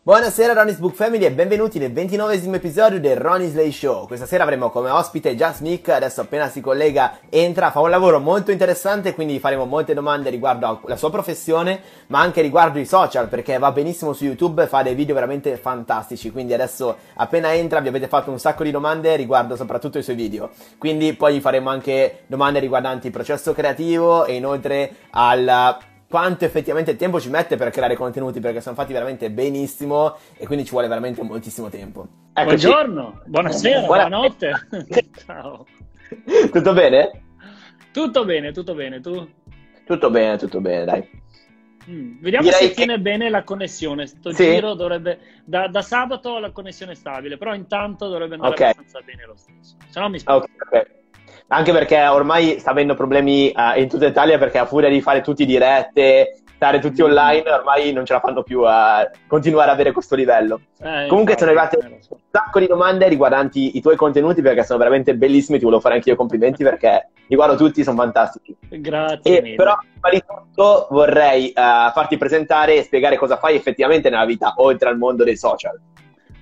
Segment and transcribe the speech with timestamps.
[0.00, 4.06] Buonasera Ronnie's Book Family e benvenuti nel ventinovesimo episodio del Ronnie's Lay Show.
[4.06, 8.18] Questa sera avremo come ospite Just Mick, adesso appena si collega entra, fa un lavoro
[8.18, 13.28] molto interessante, quindi faremo molte domande riguardo alla sua professione, ma anche riguardo i social,
[13.28, 17.88] perché va benissimo su YouTube fa dei video veramente fantastici, quindi adesso appena entra vi
[17.88, 20.48] avete fatto un sacco di domande riguardo soprattutto i suoi video.
[20.78, 25.76] Quindi poi faremo anche domande riguardanti il processo creativo e inoltre al
[26.08, 30.64] quanto effettivamente tempo ci mette per creare contenuti perché sono fatti veramente benissimo e quindi
[30.64, 32.06] ci vuole veramente moltissimo tempo.
[32.32, 32.66] Eccoci.
[32.66, 34.08] Buongiorno, buonasera, Buona...
[34.08, 34.52] buonanotte.
[35.26, 35.66] Ciao.
[36.50, 37.24] Tutto bene?
[37.92, 39.28] Tutto bene, tutto bene, tu?
[39.84, 41.10] Tutto bene, tutto bene, dai.
[41.90, 42.74] Mm, vediamo Direi se che...
[42.74, 44.06] tiene bene la connessione.
[44.06, 44.44] Sto sì.
[44.44, 45.18] giro dovrebbe.
[45.44, 48.70] Da, da, sabato la connessione è stabile, però intanto dovrebbe andare okay.
[48.70, 49.76] abbastanza bene lo stesso.
[49.88, 50.44] Se no mi spiego.
[50.44, 50.96] Okay, okay
[51.48, 55.20] anche perché ormai sta avendo problemi uh, in tutta Italia perché a furia di fare
[55.20, 59.92] tutti dirette, stare tutti online, ormai non ce la fanno più a continuare ad avere
[59.92, 60.60] questo livello.
[60.80, 65.14] Eh, Comunque sono arrivate un sacco di domande riguardanti i tuoi contenuti perché sono veramente
[65.14, 68.56] bellissimi, ti volevo fare anche io complimenti perché li guardo tutti, sono fantastici.
[68.68, 69.40] Grazie.
[69.40, 74.26] E, però prima di tutto vorrei uh, farti presentare e spiegare cosa fai effettivamente nella
[74.26, 75.78] vita, oltre al mondo dei social.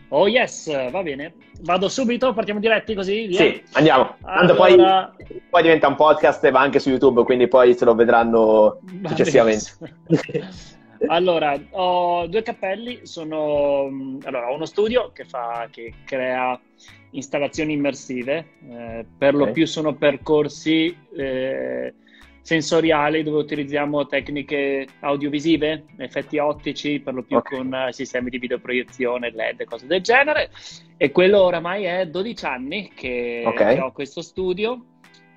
[0.09, 1.35] Oh yes, va bene.
[1.63, 3.27] Vado subito, partiamo diretti così?
[3.27, 3.39] Via.
[3.39, 4.17] Sì, andiamo.
[4.23, 5.13] Tanto allora...
[5.17, 8.79] poi, poi, diventa un podcast e va anche su YouTube, quindi poi se lo vedranno
[8.83, 9.73] va successivamente.
[11.09, 14.19] allora, ho due cappelli, sono...
[14.25, 16.59] Allora, ho uno studio che, fa, che crea
[17.11, 19.47] installazioni immersive, eh, per okay.
[19.47, 20.97] lo più sono percorsi...
[21.17, 21.95] Eh,
[22.47, 27.59] sensoriali dove utilizziamo tecniche audiovisive, effetti ottici, per lo più okay.
[27.59, 30.51] con uh, sistemi di videoproiezione, LED e cose del genere.
[30.97, 33.75] E quello oramai è 12 anni che, okay.
[33.75, 34.81] che ho questo studio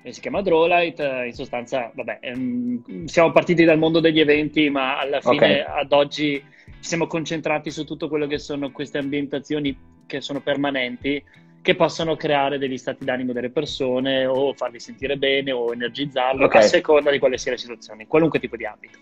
[0.08, 1.00] si chiama Drawlight.
[1.00, 5.82] In sostanza, vabbè, um, siamo partiti dal mondo degli eventi, ma alla fine okay.
[5.82, 11.20] ad oggi ci siamo concentrati su tutto quello che sono queste ambientazioni che sono permanenti
[11.62, 16.62] che possono creare degli stati d'animo delle persone o farli sentire bene o energizzarlo okay.
[16.62, 18.98] a seconda di quale sia la situazione, in qualunque tipo di ambito.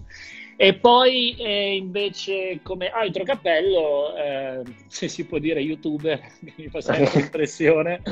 [0.57, 6.21] E poi eh, invece come altro cappello, eh, se si può dire youtuber,
[6.57, 8.03] mi fa sempre l'impressione,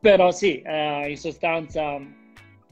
[0.00, 2.00] però sì, eh, in sostanza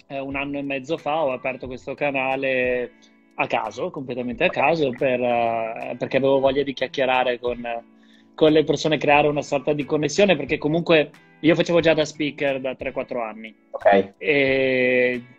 [0.09, 2.93] eh, un anno e mezzo fa ho aperto questo canale
[3.37, 7.65] a caso, completamente a caso, per, eh, perché avevo voglia di chiacchierare con
[8.41, 12.59] con le persone creare una sorta di connessione perché comunque io facevo già da speaker
[12.59, 14.15] da 3-4 anni Ok.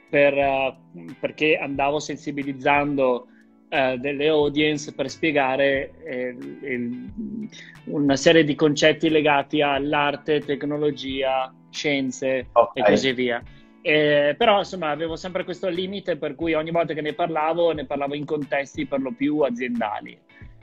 [0.08, 3.26] per, uh, perché andavo sensibilizzando
[3.70, 7.10] uh, delle audience per spiegare eh, il,
[7.86, 12.84] una serie di concetti legati all'arte, tecnologia, scienze okay.
[12.84, 13.42] e così via.
[13.82, 17.88] Eh, però insomma avevo sempre questo limite per cui ogni volta che ne parlavo ne
[17.88, 20.16] parlavo in contesti per lo più aziendali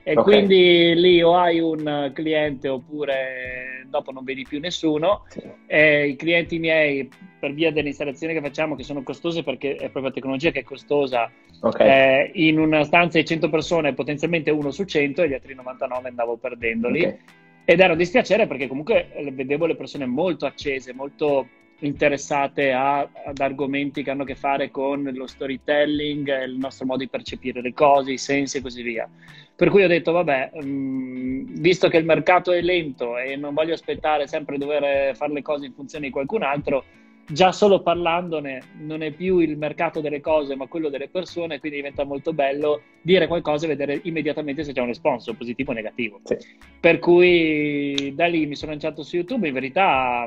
[0.03, 0.23] e okay.
[0.23, 5.25] quindi lì o hai un cliente oppure dopo non vedi più nessuno.
[5.29, 5.43] Sì.
[5.75, 10.05] I clienti miei, per via delle installazioni che facciamo, che sono costose perché è proprio
[10.05, 11.89] la tecnologia che è costosa, okay.
[11.89, 16.09] eh, in una stanza di 100 persone potenzialmente uno su 100 e gli altri 99
[16.09, 17.05] andavo perdendoli.
[17.05, 17.19] Okay.
[17.65, 21.49] Ed ero dispiacere perché comunque vedevo le persone molto accese, molto
[21.81, 27.01] interessate a, ad argomenti che hanno a che fare con lo storytelling, il nostro modo
[27.01, 29.09] di percepire le cose, i sensi e così via.
[29.55, 33.55] Per cui ho detto, vabbè, mh, mm, visto che il mercato è lento e non
[33.55, 36.85] voglio aspettare sempre dover fare le cose in funzione di qualcun altro,
[37.31, 41.79] già solo parlandone non è più il mercato delle cose ma quello delle persone, quindi
[41.79, 46.21] diventa molto bello dire qualcosa e vedere immediatamente se c'è un responso positivo o negativo.
[46.25, 46.37] Sì.
[46.81, 50.27] Per cui da lì mi sono lanciato su YouTube, in verità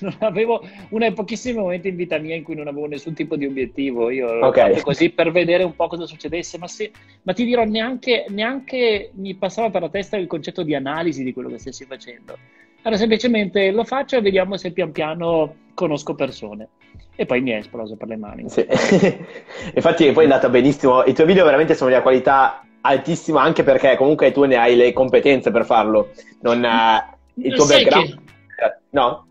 [0.00, 3.36] non avevo una dei pochissimi momenti in vita mia in cui non avevo nessun tipo
[3.36, 4.10] di obiettivo.
[4.10, 4.72] Io l'ho okay.
[4.72, 6.90] fatto così per vedere un po' cosa succedesse, ma, se,
[7.22, 11.32] ma ti dirò, neanche, neanche, mi passava per la testa il concetto di analisi di
[11.32, 12.36] quello che stessi facendo.
[12.82, 16.68] Allora, semplicemente lo faccio e vediamo se pian piano conosco persone.
[17.14, 18.48] E poi mi è esploso per le mani.
[18.48, 18.66] Sì.
[19.74, 21.04] Infatti, poi è andata benissimo.
[21.04, 24.76] I tuoi video veramente sono di una qualità altissima, anche perché comunque tu ne hai
[24.76, 26.10] le competenze per farlo.
[26.40, 28.08] Non, uh, il tuo Sai background.
[28.08, 28.76] Che...
[28.90, 29.26] No?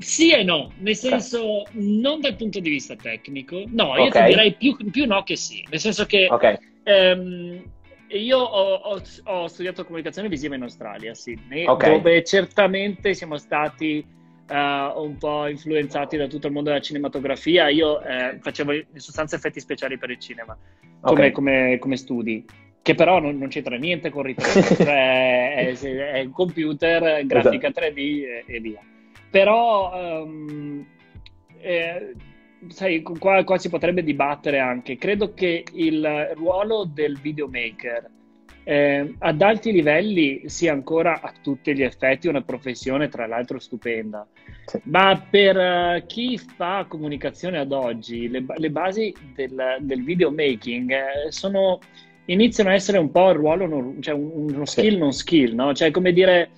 [0.00, 4.22] Sì e no, nel senso non dal punto di vista tecnico, no, io okay.
[4.22, 6.56] ti direi più, più, no che sì, nel senso che okay.
[6.84, 7.62] ehm,
[8.08, 11.96] io ho, ho, ho, studiato comunicazione visiva in Australia, Sydney, okay.
[11.96, 14.02] dove certamente siamo stati
[14.48, 14.54] uh,
[15.02, 19.60] un po' influenzati da tutto il mondo della cinematografia, io eh, facevo in sostanza effetti
[19.60, 20.56] speciali per il cinema,
[21.02, 22.44] come, come, come studi
[22.82, 27.96] che però non, non, c'entra niente con ritorno, cioè è, è, un computer, grafica 3D
[27.96, 28.80] e, e via.
[29.30, 30.84] Però, um,
[31.58, 32.14] eh,
[32.68, 34.96] sai, qua, qua, si potrebbe dibattere anche.
[34.96, 38.10] Credo che il ruolo del videomaker
[38.64, 44.26] eh, ad alti livelli sia ancora a tutti gli effetti una professione tra l'altro stupenda,
[44.66, 44.80] sì.
[44.84, 51.32] ma per uh, chi fa comunicazione ad oggi le, le basi del, del videomaking eh,
[51.32, 51.78] sono,
[52.26, 54.98] iniziano a essere un po' il ruolo, non, cioè un, uno skill sì.
[54.98, 55.74] non skill, no?
[55.74, 56.50] cioè come dire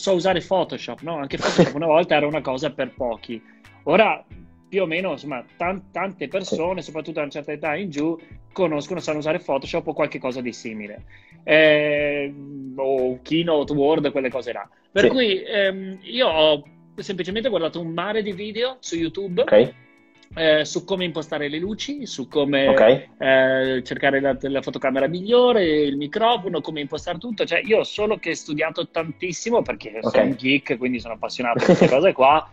[0.00, 1.16] so usare Photoshop, no?
[1.16, 3.40] anche Photoshop una volta era una cosa per pochi,
[3.84, 4.24] ora
[4.68, 8.16] più o meno insomma, tan- tante persone, soprattutto a una certa età in giù,
[8.52, 11.04] conoscono, sanno usare Photoshop o qualche cosa di simile.
[11.42, 12.32] Eh,
[12.76, 14.68] o Keynote, Word, quelle cose là.
[14.92, 15.08] Per sì.
[15.08, 16.62] cui ehm, io ho
[16.96, 19.42] semplicemente guardato un mare di video su YouTube.
[19.42, 19.74] Okay.
[20.32, 23.08] Eh, su come impostare le luci, su come okay.
[23.18, 27.44] eh, cercare la, la, fotocamera migliore, il microfono, come impostare tutto.
[27.44, 30.10] Cioè, io ho solo che studiato tantissimo perché okay.
[30.10, 32.48] sono un geek, quindi sono appassionato di queste cose qua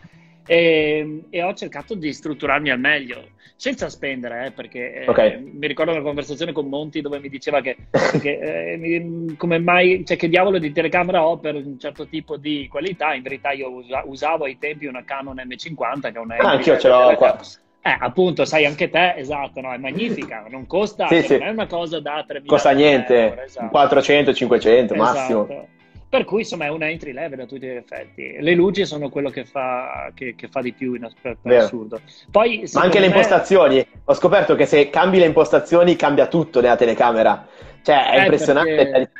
[0.48, 5.38] e, e, ho cercato di strutturarmi al meglio, senza spendere, eh, perché eh, okay.
[5.38, 7.76] mi ricordo una conversazione con Monti dove mi diceva che,
[8.18, 12.66] che eh, come mai, cioè che diavolo di telecamera ho per un certo tipo di
[12.68, 16.36] qualità, in verità io usa, usavo ai tempi una Canon M50 che è una...
[16.38, 17.38] Ah, anch'io ce l'ho qua.
[17.80, 21.38] Eh, appunto, sai anche te, esatto, no, è magnifica, non costa, sì, cioè, sì.
[21.38, 23.68] non è una cosa da 3.000 Costa niente, euro, esatto.
[23.68, 25.12] 400, 500 esatto.
[25.12, 25.66] massimo.
[26.08, 28.36] Per cui insomma è una entry level a tutti gli effetti.
[28.40, 32.00] Le luci sono quello che fa, che, che fa di più in per, per assurdo.
[32.30, 33.14] Poi, Ma anche le me...
[33.14, 33.86] impostazioni.
[34.04, 37.46] Ho scoperto che se cambi le impostazioni cambia tutto nella telecamera.
[37.82, 39.10] Cioè è eh, impressionante perché...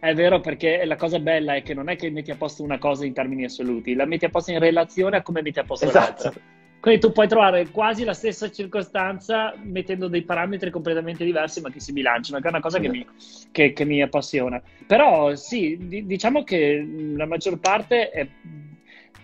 [0.00, 2.78] È vero perché la cosa bella è che non è che metti a posto una
[2.78, 5.86] cosa in termini assoluti, la metti a posto in relazione a come metti a posto
[5.86, 6.22] esatto.
[6.22, 6.40] l'altra.
[6.80, 11.80] Quindi tu puoi trovare quasi la stessa circostanza mettendo dei parametri completamente diversi ma che
[11.80, 13.04] si bilanciano, che è una cosa che mi,
[13.50, 14.62] che, che mi appassiona.
[14.86, 16.86] Però sì, di, diciamo che
[17.16, 18.28] la maggior parte è...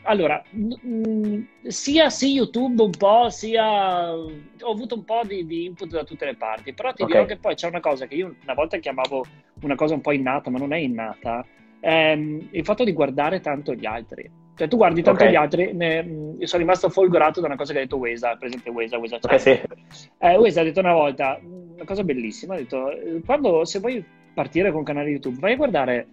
[0.06, 4.12] Allora, mh, sia sì YouTube un po', sia...
[4.12, 7.15] Ho avuto un po' di, di input da tutte le parti, però ti okay.
[7.15, 9.25] dirò che poi c'è una cosa che io una volta chiamavo
[9.62, 11.47] una cosa un po' innata, ma non è innata,
[11.81, 14.43] ehm, il fatto di guardare tanto gli altri.
[14.56, 15.33] Cioè, tu guardi tanto okay.
[15.33, 18.49] gli altri, ne, io sono rimasto folgorato da una cosa che ha detto Wesa, per
[18.49, 19.61] esempio Wesa, Wesa, okay, sì.
[20.19, 22.89] eh, Wesa ha detto una volta, una cosa bellissima, ha detto,
[23.25, 26.06] quando, se vuoi partire con un canale YouTube, vai a guardare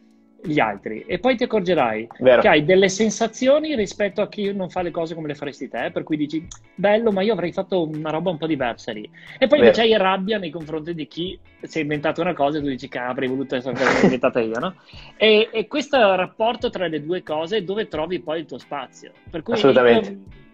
[0.44, 2.42] gli altri e poi ti accorgerai Vero.
[2.42, 5.92] che hai delle sensazioni rispetto a chi non fa le cose come le faresti te,
[5.92, 9.10] per cui dici bello, ma io avrei fatto una roba un po' diversa lì.
[9.38, 12.62] E poi invece hai rabbia nei confronti di chi si è inventato una cosa e
[12.62, 14.76] tu dici che avrei voluto essere inventata io, no?
[15.18, 19.12] E, e, questo rapporto tra le due cose dove trovi poi il tuo spazio.
[19.30, 19.56] Per cui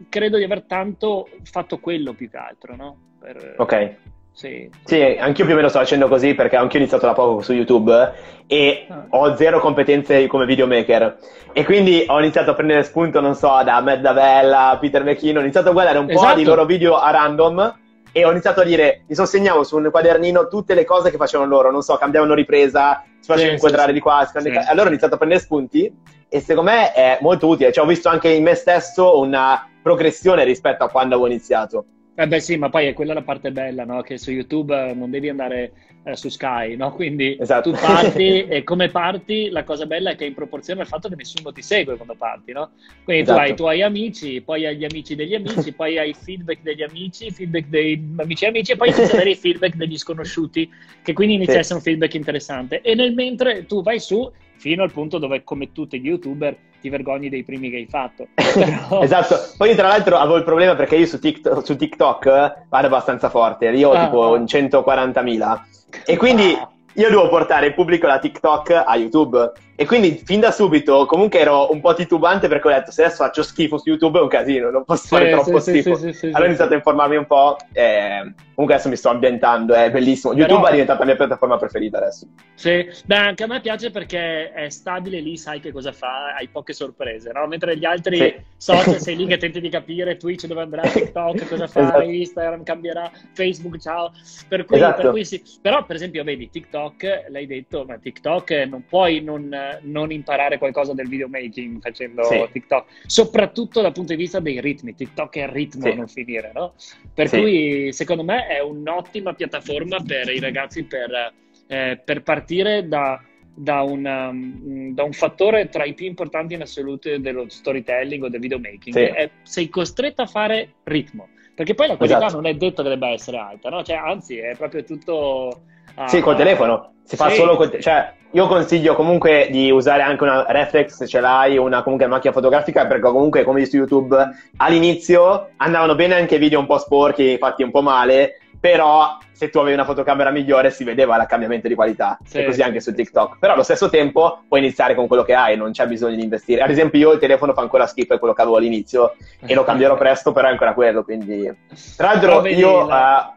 [0.09, 2.97] credo di aver tanto fatto quello più che altro, no?
[3.19, 3.95] Per, ok.
[4.37, 4.69] Sì.
[4.83, 7.53] sì, anch'io più o meno sto facendo così perché anch'io ho iniziato da poco su
[7.53, 8.13] YouTube
[8.45, 9.05] e ah.
[9.09, 11.17] ho zero competenze come videomaker
[11.53, 15.41] e quindi ho iniziato a prendere spunto, non so, da Matt Davella, Peter McKinnon, ho
[15.41, 16.27] iniziato a guardare un esatto.
[16.27, 17.79] po' di loro video a random
[18.11, 21.49] e ho iniziato a dire, mi sosegnavo su un quadernino tutte le cose che facevano
[21.49, 24.49] loro, non so, cambiavano ripresa, si facevano sì, inquadrare sì, di qua, sì.
[24.69, 25.91] allora ho iniziato a prendere spunti
[26.29, 30.43] e secondo me è molto utile, cioè ho visto anche in me stesso una progressione
[30.43, 31.85] rispetto a quando avevo iniziato.
[32.19, 34.01] Eh beh sì, ma poi è quella la parte bella, no?
[34.01, 35.71] Che su YouTube non devi andare
[36.03, 36.91] eh, su Sky, no?
[36.91, 37.69] Quindi esatto.
[37.69, 41.09] tu parti e come parti la cosa bella è che è in proporzione al fatto
[41.09, 42.71] che nessuno ti segue quando parti, no?
[43.03, 43.37] Quindi esatto.
[43.37, 46.63] tu hai i tuoi amici, poi hai gli amici degli amici, poi hai i feedback
[46.63, 49.97] degli amici, feedback dei amici e amici e poi inizi ad avere i feedback degli
[49.99, 50.67] sconosciuti,
[51.03, 51.59] che quindi inizia sì.
[51.59, 52.81] a essere un feedback interessante.
[52.81, 56.89] E nel mentre tu vai su fino al punto dove, come tutti gli youtuber, ti
[56.89, 58.27] vergogni dei primi che hai fatto.
[58.33, 59.01] Però...
[59.01, 63.29] esatto, poi tra l'altro avevo il problema perché io su TikTok, su TikTok vado abbastanza
[63.29, 64.39] forte, io ho ah, tipo ah.
[64.39, 65.59] 140.000
[66.05, 69.51] e quindi ah io devo portare il pubblico da TikTok a YouTube.
[69.79, 73.23] E quindi fin da subito comunque ero un po' titubante perché ho detto se adesso
[73.23, 75.95] faccio schifo su YouTube è un casino, non posso fare troppo sì, schifo.
[75.95, 77.57] Sì, sì, allora ho iniziato a informarmi un po'.
[77.73, 78.33] E...
[78.57, 80.33] Comunque adesso mi sto ambientando, è bellissimo.
[80.33, 80.67] YouTube Però...
[80.69, 82.25] è diventata la mia piattaforma preferita adesso.
[82.55, 86.47] Sì, beh, anche a me piace perché è stabile lì, sai che cosa fa, hai
[86.47, 87.45] poche sorprese, no?
[87.45, 91.67] Mentre gli altri social sei lì che tenti di capire Twitch dove andrà, TikTok cosa
[91.67, 92.01] fa, esatto.
[92.01, 94.11] Instagram cambierà, Facebook ciao.
[94.47, 95.01] Per cui, esatto.
[95.03, 95.39] per cui sì.
[95.61, 100.93] Però per esempio vedi TikTok, l'hai detto, ma TikTok non puoi non, non imparare qualcosa
[100.93, 102.45] del videomaking facendo sì.
[102.51, 104.95] TikTok, soprattutto dal punto di vista dei ritmi.
[104.95, 105.89] TikTok è il ritmo sì.
[105.89, 106.73] a non finire, no?
[107.13, 107.39] Per sì.
[107.39, 111.33] cui secondo me è un'ottima piattaforma per i ragazzi per,
[111.67, 113.21] eh, per partire da,
[113.53, 118.29] da, una, um, da, un fattore tra i più importanti in assoluto dello storytelling o
[118.29, 118.95] del videomaking.
[118.95, 121.29] È, sei costretto a fare ritmo.
[121.55, 122.35] Perché poi la qualità esatto.
[122.39, 123.83] non è detto che debba essere alta, no?
[123.83, 125.63] Cioè, anzi, è proprio tutto
[125.99, 126.93] Ah, sì, col telefono.
[127.03, 127.37] Si fa sì.
[127.37, 131.81] solo col Cioè, io consiglio comunque di usare anche una reflex se ce l'hai, una
[131.81, 134.17] comunque macchina fotografica, perché comunque, come visto su YouTube,
[134.57, 139.59] all'inizio andavano bene anche video un po' sporchi, fatti un po' male, però se tu
[139.59, 142.93] avevi una fotocamera migliore si vedeva il cambiamento di qualità sì, e così anche su
[142.93, 143.37] TikTok.
[143.37, 146.61] Però allo stesso tempo puoi iniziare con quello che hai, non c'è bisogno di investire.
[146.63, 149.63] Ad esempio io il telefono fa ancora schifo è quello che avevo all'inizio e lo
[149.63, 151.55] cambierò presto, però è ancora quello, quindi...
[151.95, 152.91] Tra l'altro io uh,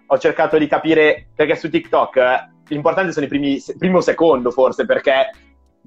[0.06, 4.86] ho cercato di capire, perché su TikTok uh, l'importante sono i primi, primo secondo forse,
[4.86, 5.30] perché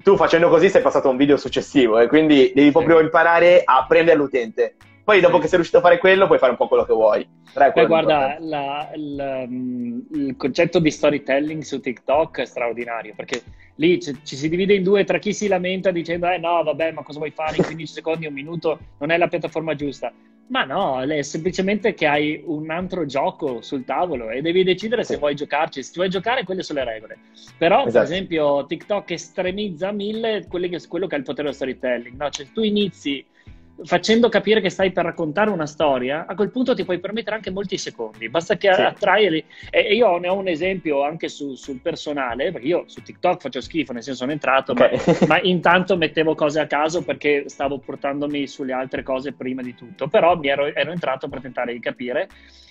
[0.02, 3.84] tu facendo così sei passato a un video successivo e quindi devi proprio imparare a
[3.88, 4.76] prendere l'utente.
[5.04, 7.28] Poi dopo che sei riuscito a fare quello puoi fare un po' quello che vuoi.
[7.54, 13.42] Beh, guarda, la, la, mm, il concetto di storytelling su TikTok è straordinario perché
[13.76, 16.92] lì ci, ci, si divide in due tra chi si lamenta dicendo eh no vabbè
[16.92, 20.10] ma cosa vuoi fare in 15 secondi, un minuto, non è la piattaforma giusta.
[20.46, 25.16] Ma no, è semplicemente che hai un altro gioco sul tavolo e devi decidere se
[25.16, 25.82] vuoi giocarci.
[25.82, 27.18] Se vuoi giocare, quelle sono le regole.
[27.56, 27.92] Però, esatto.
[27.92, 32.16] per esempio, TikTok estremizza a mille quello che, quello che è il potere dello storytelling.
[32.16, 32.28] No?
[32.28, 33.24] Cioè, tu inizi
[33.82, 37.50] facendo capire che stai per raccontare una storia, a quel punto ti puoi permettere anche
[37.50, 38.80] molti secondi, basta che sì.
[38.80, 39.44] attrai.
[39.70, 43.60] E io ne ho un esempio anche su, sul personale, perché io su TikTok faccio
[43.60, 44.98] schifo, nel senso sono entrato, okay.
[45.06, 49.74] ma, ma, intanto mettevo cose a caso perché stavo portandomi sulle altre cose prima di
[49.74, 52.28] tutto, però mi ero, ero entrato per tentare di capire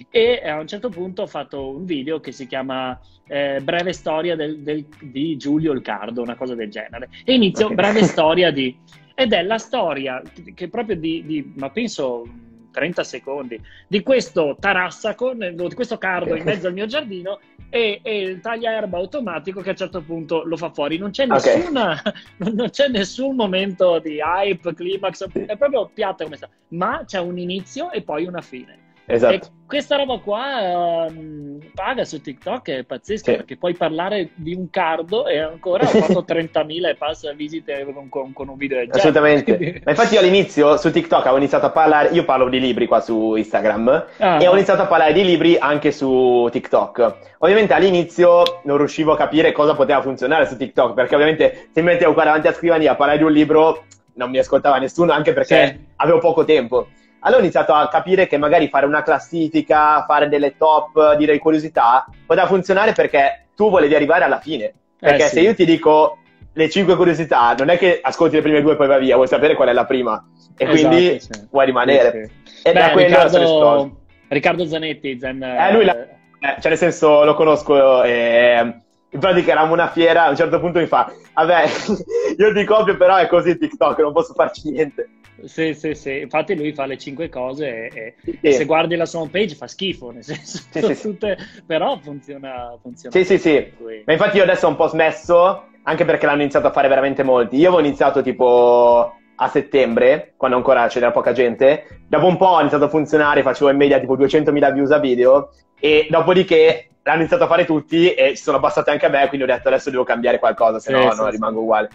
[0.10, 4.36] e a un certo punto ho fatto un video che si chiama eh, Breve storia
[4.36, 7.76] del, del, di Giulio Ilcardo, una cosa del genere, e inizio okay.
[7.76, 8.76] breve storia di
[9.16, 10.22] ed è la storia
[10.54, 12.26] che proprio di, di ma penso
[12.74, 17.40] 30 secondi, di questo tarassaco, di questo cardo in mezzo al mio giardino
[17.70, 20.98] e, e il tagliaerba automatico che a un certo punto lo fa fuori.
[20.98, 22.54] Non c'è, nessuna, okay.
[22.54, 27.38] non c'è nessun momento di hype, climax, è proprio piatta come sta, ma c'è un
[27.38, 28.83] inizio e poi una fine.
[29.06, 29.34] Esatto.
[29.34, 33.38] E questa roba qua um, paga su TikTok, è pazzesco sì.
[33.38, 38.32] perché puoi parlare di un cardo e ancora ho fatto 30.000 e passa visite con,
[38.34, 39.00] con, un video del genere.
[39.00, 39.82] Assolutamente.
[39.84, 43.02] Ma infatti io all'inizio su TikTok ho iniziato a parlare, io parlo di libri qua
[43.02, 47.16] su Instagram ah, e ho iniziato a parlare di libri anche su TikTok.
[47.40, 51.88] Ovviamente all'inizio non riuscivo a capire cosa poteva funzionare su TikTok perché ovviamente se mi
[51.88, 55.34] mettevo qua davanti a scrivania a parlare di un libro non mi ascoltava nessuno anche
[55.34, 55.94] perché sì.
[55.96, 56.88] avevo poco tempo.
[57.26, 62.06] Allora ho iniziato a capire che magari fare una classifica, fare delle top, dire curiosità,
[62.26, 64.74] poteva funzionare perché tu volevi arrivare alla fine.
[65.00, 65.36] Perché eh, sì.
[65.36, 66.18] se io ti dico
[66.52, 69.28] le cinque curiosità, non è che ascolti le prime due e poi vai via, vuoi
[69.28, 70.22] sapere qual è la prima.
[70.58, 71.30] E esatto, quindi sì.
[71.50, 72.30] vuoi rimanere.
[72.44, 76.78] Sì, e Beh, da quello Riccardo, Riccardo Zanetti, Zen, eh, lui la, eh, cioè nel
[76.78, 81.10] senso lo conosco e in pratica eravamo una fiera, a un certo punto mi fa,
[81.34, 81.64] vabbè,
[82.38, 85.08] io ti copio però è così TikTok, non posso farci niente.
[85.44, 88.38] Sì, sì, sì, infatti lui fa le cinque cose e, sì.
[88.42, 92.78] e se guardi la sua home page fa schifo, nel senso, sì, tutte, però funziona,
[92.82, 93.16] funziona.
[93.16, 93.72] Sì, sì, sì,
[94.06, 97.24] ma infatti io adesso ho un po' smesso, anche perché l'hanno iniziato a fare veramente
[97.24, 97.58] molti.
[97.58, 102.60] Io avevo iniziato tipo a settembre, quando ancora c'era poca gente, dopo un po' ho
[102.60, 105.50] iniziato a funzionare, facevo in media tipo 200.000 views a video
[105.80, 109.50] e dopodiché l'hanno iniziato a fare tutti e si sono abbassate anche a me, quindi
[109.50, 111.90] ho detto adesso devo cambiare qualcosa, se no non rimango uguale.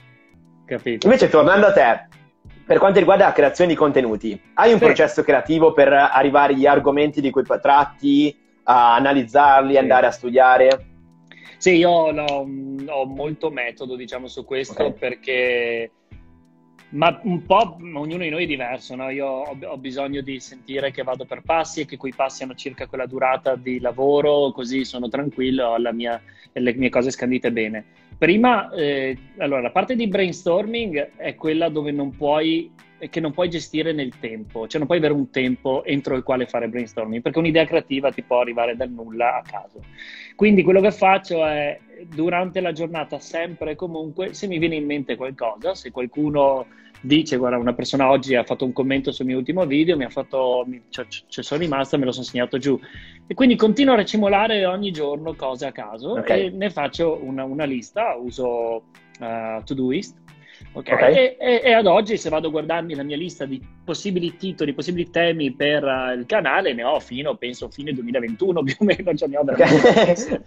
[0.66, 1.06] Capito.
[1.06, 2.08] Invece tornando a te,
[2.68, 4.84] per quanto riguarda la creazione di contenuti, hai un sì.
[4.84, 9.78] processo creativo per arrivare agli argomenti di cui tratti, a analizzarli, sì.
[9.78, 10.86] andare a studiare?
[11.56, 12.46] Sì, io ho,
[12.88, 14.92] ho molto metodo, diciamo, su questo okay.
[14.92, 15.90] perché
[16.90, 19.08] ma un po' ognuno di noi è diverso, no?
[19.08, 22.54] Io ho, ho, bisogno di sentire che vado per passi e che quei passi hanno
[22.54, 26.20] circa quella durata di lavoro, così sono tranquillo, ho mia,
[26.52, 27.84] le mie cose scandite bene.
[28.18, 32.72] Prima, eh, allora, la parte di brainstorming è quella dove non puoi
[33.10, 36.46] che non puoi gestire nel tempo, cioè non puoi avere un tempo entro il quale
[36.46, 39.80] fare brainstorming, perché un'idea creativa ti può arrivare dal nulla a caso.
[40.34, 41.78] Quindi quello che faccio è
[42.12, 46.66] durante la giornata, sempre e comunque, se mi viene in mente qualcosa, se qualcuno
[47.00, 50.10] dice, guarda, una persona oggi ha fatto un commento sul mio ultimo video, mi ha
[50.10, 52.78] fatto, mi, cioè, cioè sono rimasto e me lo sono segnato giù.
[53.26, 56.46] E quindi continuo a recimolare ogni giorno cose a caso okay.
[56.46, 58.84] e ne faccio una, una lista, uso
[59.20, 60.16] uh, Todoist
[60.72, 60.94] Okay?
[60.94, 61.14] Okay.
[61.14, 64.74] E, e, e, ad oggi, se vado a guardarmi la mia lista di possibili titoli,
[64.74, 69.14] possibili temi per uh, il canale, ne ho fino, penso, fine 2021 più o meno,
[69.14, 70.42] cioè ne ho veramente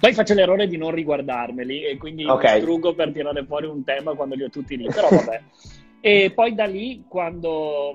[0.00, 2.60] Poi faccio l'errore di non riguardarmeli e quindi okay.
[2.60, 5.42] struggo per tirare fuori un tema quando li ho tutti lì, però vabbè.
[6.02, 7.94] e poi da lì, quando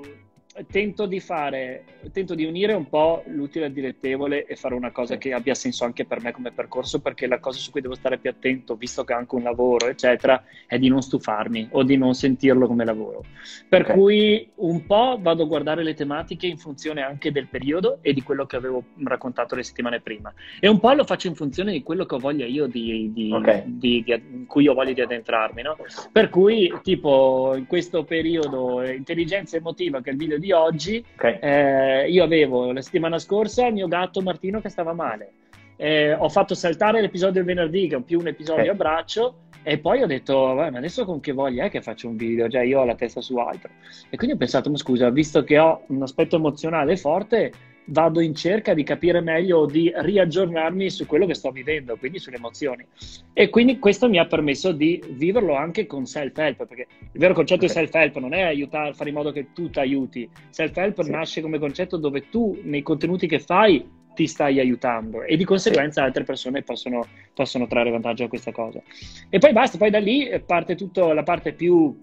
[0.70, 5.18] tento di fare, tento di unire un po' l'utile al dilettevole e fare una cosa
[5.18, 8.18] che abbia senso anche per me come percorso, perché la cosa su cui devo stare
[8.18, 11.98] più attento, visto che ho anche un lavoro, eccetera, è di non stufarmi o di
[11.98, 13.24] non sentirlo come lavoro.
[13.68, 13.96] Per okay.
[13.96, 18.24] cui un po' vado a guardare le tematiche in funzione anche del periodo e di
[18.24, 20.34] quello che avevo raccontato le settimane prima.
[20.60, 23.32] E un po' lo faccio in funzione di quello che ho voglia io di, di,
[23.32, 23.64] okay.
[23.66, 25.78] di, di in cui ho voglia di addentrarmi, no?
[26.12, 31.04] Per cui, tipo, in questo periodo, intelligenza emotiva, che è il video di di oggi,
[31.16, 31.40] okay.
[31.42, 35.32] eh, io avevo la settimana scorsa il mio gatto Martino che stava male.
[35.80, 38.70] eh, ho fatto saltare l'episodio del venerdì, che è più un episodio Eh.
[38.70, 42.08] a braccio, e poi ho detto, "Vabbè, ma adesso con che voglia è che faccio
[42.08, 42.50] un video?
[42.50, 43.70] Cioè, io ho la testa su altro.
[44.10, 47.52] E quindi ho pensato, ma scusa, visto che ho un aspetto emozionale forte,
[47.90, 52.20] vado in cerca di capire meglio o di riaggiornarmi su quello che sto vivendo, quindi
[52.20, 52.86] sulle emozioni.
[53.34, 57.66] E quindi questo mi ha permesso di viverlo anche con self-help, perché il vero concetto
[57.66, 57.68] Ok.
[57.68, 60.30] di self-help non è aiutare, fare in modo che tu ti aiuti.
[60.50, 61.12] Self-help Sì.
[61.12, 66.02] nasce come concetto dove tu, nei contenuti che fai, ti stai aiutando e di conseguenza
[66.04, 68.82] altre persone possono, possono trarre vantaggio da questa cosa.
[69.30, 71.96] E poi basta, poi da lì eh, parte tutta la parte più,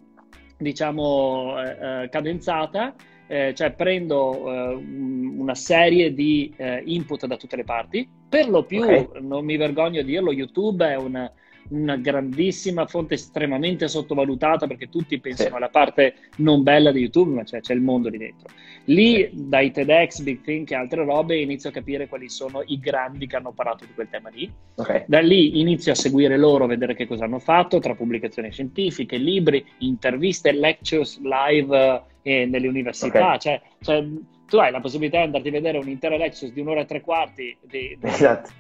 [0.57, 2.95] diciamo, eh, eh, cadenzata,
[3.27, 8.49] eh, cioè prendo eh, un- una serie di eh, input da tutte le parti, per
[8.49, 9.21] lo più, Ok.
[9.21, 11.31] non mi vergogno a dirlo, YouTube è una,
[11.71, 15.55] una grandissima fonte estremamente sottovalutata perché tutti pensano Sì.
[15.57, 18.49] alla parte non bella di YouTube, ma c'è, c'è il mondo lì dentro.
[18.87, 23.27] Lì, dai TEDx, Big Think e altre robe, inizio a capire quali sono i grandi
[23.27, 24.51] che hanno parlato di quel tema lì.
[24.75, 25.05] Ok.
[25.07, 29.17] Da lì inizio a seguire loro, a vedere che cosa hanno fatto, tra pubblicazioni scientifiche,
[29.17, 33.33] libri, interviste, lectures live eh, nelle università.
[33.33, 33.39] Ok.
[33.39, 34.05] Cioè, cioè,
[34.47, 37.57] tu hai la possibilità di andarti a vedere un'intera lecture di un'ora e tre quarti.
[37.63, 38.51] Di, di- Esatto.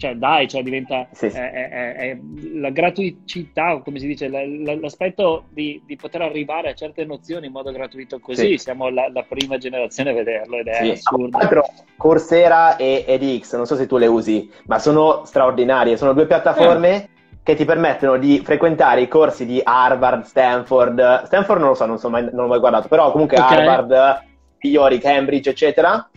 [0.00, 1.36] Cioè, dai, cioè diventa Sì, sì.
[1.36, 2.20] eh, eh, eh, eh,
[2.60, 7.46] la gratuità, come si dice, la- la- l'aspetto di, di poter arrivare a certe nozioni
[7.46, 8.50] in modo gratuito così.
[8.50, 8.58] Sì.
[8.58, 11.30] Siamo la, la prima generazione a vederlo ed è assurdo.
[11.30, 11.64] Tra l'altro,
[11.96, 15.96] Coursera e edX, non so se tu le usi, ma sono straordinarie.
[15.96, 17.08] Sono due piattaforme
[17.42, 21.24] che ti permettono di frequentare i corsi di Harvard, Stanford.
[21.24, 23.50] Stanford non lo so, non, so mai, non l'ho mai guardato, però comunque Ok.
[23.50, 24.22] Harvard,
[24.60, 26.08] migliori, Cambridge, eccetera,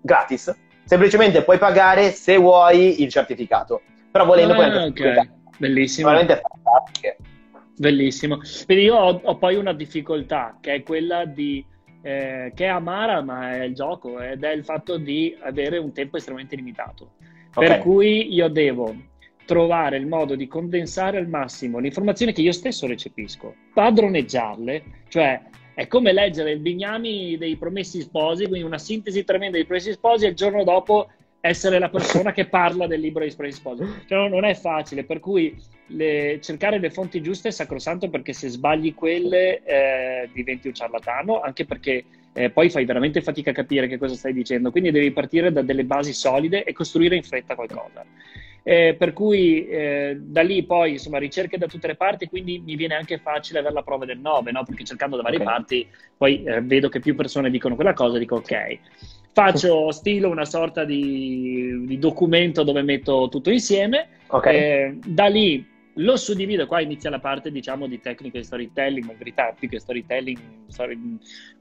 [0.00, 0.64] gratis.
[0.86, 3.82] Semplicemente puoi pagare se vuoi il certificato.
[4.10, 5.28] Però volendo puoi Ah, anche ok,
[5.58, 6.08] bellissimo.
[6.08, 7.16] Veramente fantastiche.
[7.76, 8.38] Bellissimo.
[8.64, 11.62] Quindi io ho, ho poi una difficoltà che è quella di
[12.02, 15.92] eh, che è amara, ma è il gioco ed è il fatto di avere un
[15.92, 17.14] tempo estremamente limitato.
[17.52, 17.78] Per Ok.
[17.80, 18.94] cui io devo
[19.44, 25.40] trovare il modo di condensare al massimo le informazioni che io stesso recepisco, padroneggiarle, cioè
[25.76, 30.24] è come leggere il bignami dei promessi sposi, quindi una sintesi tremenda dei promessi sposi
[30.24, 31.10] e il giorno dopo
[31.40, 33.84] essere la persona che parla del libro dei promessi sposi.
[34.06, 35.54] Cioè, non, è facile, per cui
[35.88, 41.42] le- cercare le fonti giuste è sacrosanto perché se sbagli quelle eh, diventi un ciarlatano,
[41.42, 45.10] anche perché eh, poi fai veramente fatica a capire che cosa stai dicendo, quindi devi
[45.10, 48.02] partire da delle basi solide e costruire in fretta qualcosa.
[48.68, 52.74] Eh, per cui eh, da lì poi insomma ricerche da tutte le parti, quindi mi
[52.74, 54.64] viene anche facile avere la prova del 9, no?
[54.64, 55.44] perché cercando da varie Ok.
[55.44, 58.78] parti poi eh, vedo che più persone dicono quella cosa, dico ok.
[59.32, 64.46] Faccio stilo una sorta di, di documento dove metto tutto insieme, Ok.
[64.46, 65.64] eh, da lì
[65.98, 69.68] lo suddivido, qua inizia la parte diciamo di tecnica di storytelling, ma in verità più
[69.68, 70.98] che storytelling, story-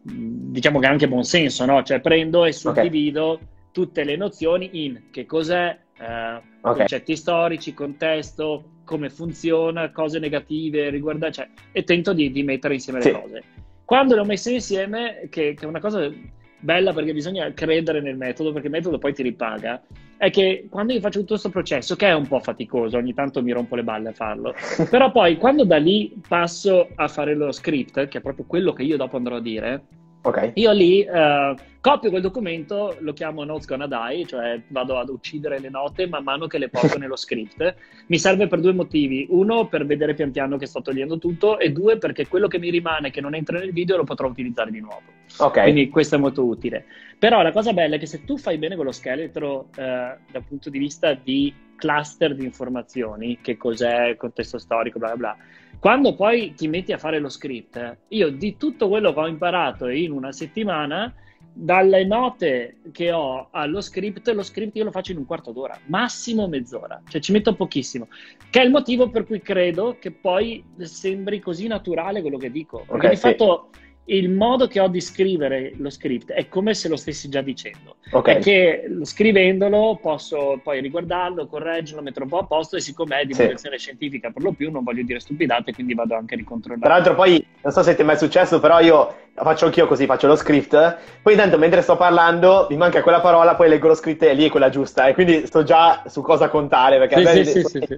[0.02, 1.84] diciamo che è anche buon senso, no?
[1.84, 3.40] Cioè prendo e suddivido
[3.72, 6.78] tutte le nozioni in che cos'è, eh, Ok.
[6.78, 13.02] concetti storici, contesto, come funziona, cose negative, riguarda, cioè, e tento di, di mettere insieme
[13.02, 13.12] Sì.
[13.12, 13.44] le cose.
[13.86, 16.12] Quando le ho messe insieme, che, che è una cosa
[16.60, 19.80] bella perché bisogna credere nel metodo, perché il metodo poi ti ripaga,
[20.18, 23.44] è che quando io faccio tutto questo processo, che è un po' faticoso, ogni tanto
[23.44, 24.56] mi rompo le balle a farlo,
[24.90, 28.82] però poi quando da lì passo a fare lo script, che è proprio quello che
[28.82, 29.84] io dopo andrò a dire,
[30.26, 30.52] Ok.
[30.56, 35.60] io lì eh, copio quel documento, lo chiamo Notes Gonna Die, cioè vado ad uccidere
[35.60, 37.76] le note man mano che le porto nello script.
[38.08, 39.28] Mi serve per due motivi.
[39.30, 42.72] Uno, per vedere pian piano che sto togliendo tutto, e due, perché quello che mi
[42.72, 45.04] rimane che non entra nel video lo potrò utilizzare di nuovo.
[45.38, 45.62] Ok.
[45.62, 46.86] Quindi questo è molto utile.
[47.20, 50.72] Però la cosa bella è che se tu fai bene quello scheletro eh, dal punto
[50.72, 55.38] di vista di cluster di informazioni, che cos'è il contesto storico, bla bla bla,
[55.86, 59.88] quando poi ti metti a fare lo script, io di tutto quello che ho imparato
[59.88, 61.14] in una settimana,
[61.54, 65.80] dalle note che ho allo script, lo script io lo faccio in un quarto d'ora,
[65.86, 68.08] massimo mezz'ora, cioè ci metto pochissimo,
[68.50, 72.84] che è il motivo per cui credo che poi sembri così naturale quello che dico.
[72.88, 73.22] Perché Ok, di sì.
[73.22, 73.70] fatto
[74.08, 77.96] il modo che ho di scrivere lo script è come se lo stessi già dicendo.
[78.12, 78.28] Ok.
[78.28, 83.26] È che scrivendolo posso poi riguardarlo, correggerlo, metterlo un po' a posto e siccome è
[83.26, 86.94] divulgazione scientifica per lo più non voglio dire stupidate, quindi vado anche a Tra ricontrollare.
[86.94, 90.28] l'altro poi, non so se ti è mai successo, però io faccio anch'io così, faccio
[90.28, 94.22] lo script, poi intanto mentre sto parlando mi manca quella parola, poi leggo lo script
[94.24, 97.34] e lì è quella giusta, e quindi sto già su cosa contare, perché Sì, a
[97.34, 97.98] me- sì, sì, sì, sì.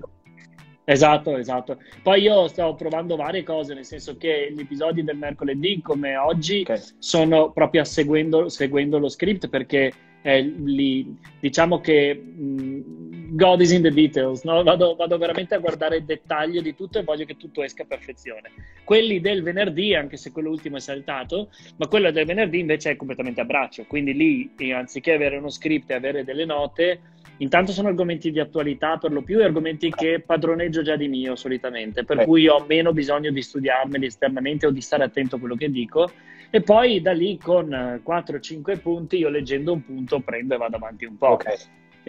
[0.90, 1.80] Esatto, esatto.
[2.02, 6.62] Poi io sto provando varie cose, nel senso che gli episodi del mercoledì, come oggi,
[6.66, 6.94] Ok.
[6.98, 13.82] sono proprio seguendo, seguendo lo script perché eh, li- diciamo che mh, God is in
[13.82, 14.64] the details, no?
[14.64, 17.86] vado, vado, veramente a guardare il dettaglio di tutto e voglio che tutto esca a
[17.86, 18.52] perfezione.
[18.84, 22.96] Quelli del venerdì, anche se quello ultimo è saltato, ma quello del venerdì invece è
[22.96, 27.00] completamente a braccio, quindi lì anziché avere uno script e avere delle note,
[27.38, 31.36] intanto sono argomenti di attualità per lo più e argomenti che padroneggio già di mio
[31.36, 35.56] solitamente, per cui ho meno bisogno di studiarmeli esternamente o di stare attento a quello
[35.56, 36.10] che dico
[36.50, 37.68] e poi da lì con
[38.06, 41.32] 4-5 punti io leggendo un punto prendo e vado avanti un po'.
[41.32, 41.58] Okay.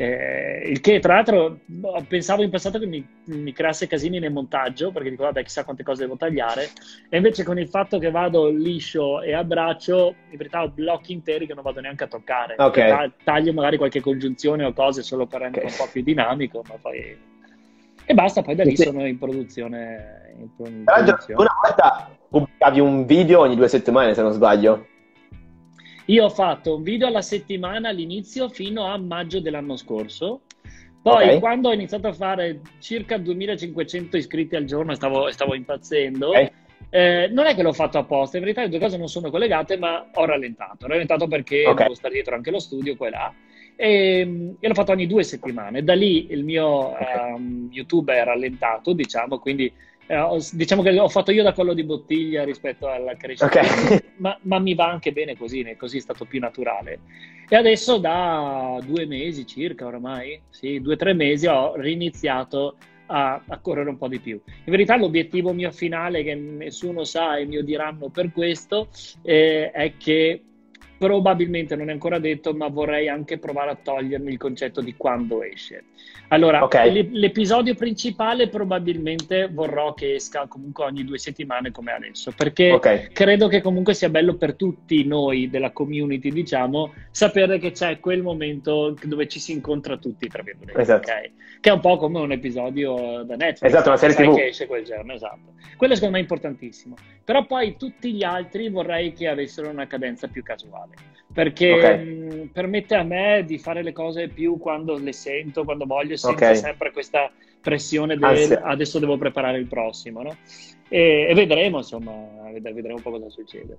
[0.00, 1.58] Eh, il che tra l'altro
[2.06, 5.82] pensavo in passato che mi, mi, creasse casini nel montaggio perché dico vabbè chissà quante
[5.82, 6.68] cose devo tagliare
[7.08, 11.12] e invece con il fatto che vado liscio e a braccio in verità ho blocchi
[11.12, 13.10] interi che non vado neanche a toccare okay.
[13.24, 15.76] taglio magari qualche congiunzione o cose solo per rendere okay.
[15.76, 17.18] un po' più dinamico ma poi
[18.04, 21.40] e basta poi da lì sono in produzione, in produzione.
[21.40, 24.86] una volta pubblicavi un video ogni due settimane se non sbaglio
[26.08, 30.42] io ho fatto un video alla settimana all'inizio fino a maggio dell'anno scorso.
[31.02, 31.38] Poi, okay.
[31.38, 36.28] quando ho iniziato a fare circa 2500 iscritti al giorno, stavo, stavo impazzendo.
[36.30, 36.50] Okay.
[36.90, 39.76] Eh, non è che l'ho fatto apposta, in verità le due cose non sono collegate,
[39.76, 40.86] ma ho rallentato.
[40.86, 41.84] Ho rallentato perché okay.
[41.84, 43.34] devo stare dietro anche lo studio, qua e là.
[43.76, 45.84] E, e l'ho fatto ogni due settimane.
[45.84, 46.96] Da lì il mio
[47.36, 49.70] um, YouTube è rallentato, diciamo, quindi
[50.08, 54.00] eh, diciamo che ho fatto io da collo di bottiglia rispetto alla crescita, okay.
[54.16, 57.00] ma, ma, mi va anche bene così, così è stato più naturale.
[57.46, 62.76] E adesso da due mesi circa oramai, sì, due o tre mesi ho riniziato
[63.08, 64.40] a, a, correre un po' di più.
[64.46, 68.88] In verità l'obiettivo mio finale, che nessuno sa e mi odieranno per questo,
[69.22, 70.42] eh, è che
[70.98, 75.42] probabilmente non è ancora detto, ma vorrei anche provare a togliermi il concetto di quando
[75.42, 75.84] esce.
[76.28, 77.08] Allora, okay.
[77.10, 83.08] l'episodio principale probabilmente vorrò che esca comunque ogni due settimane come adesso, perché okay.
[83.12, 88.22] credo che comunque sia bello per tutti noi della community, diciamo, sapere che c'è quel
[88.22, 91.10] momento dove ci si incontra tutti, tra virgolette, esatto.
[91.10, 91.32] okay?
[91.60, 93.62] Che è un po' come un episodio da Netflix.
[93.62, 94.34] Esatto, una serie TV.
[94.34, 95.54] che esce quel giorno, esatto.
[95.76, 96.96] Quello secondo me è importantissimo.
[97.24, 100.87] Però poi tutti gli altri vorrei che avessero una cadenza più casuale
[101.32, 102.04] perché okay.
[102.04, 106.46] mh, permette a me di fare le cose più quando le sento, quando voglio, senza
[106.46, 106.56] okay.
[106.56, 110.36] sempre questa pressione del adesso devo preparare il prossimo, no?
[110.88, 112.12] e, e, vedremo, insomma,
[112.60, 113.76] vedremo un po' cosa succede.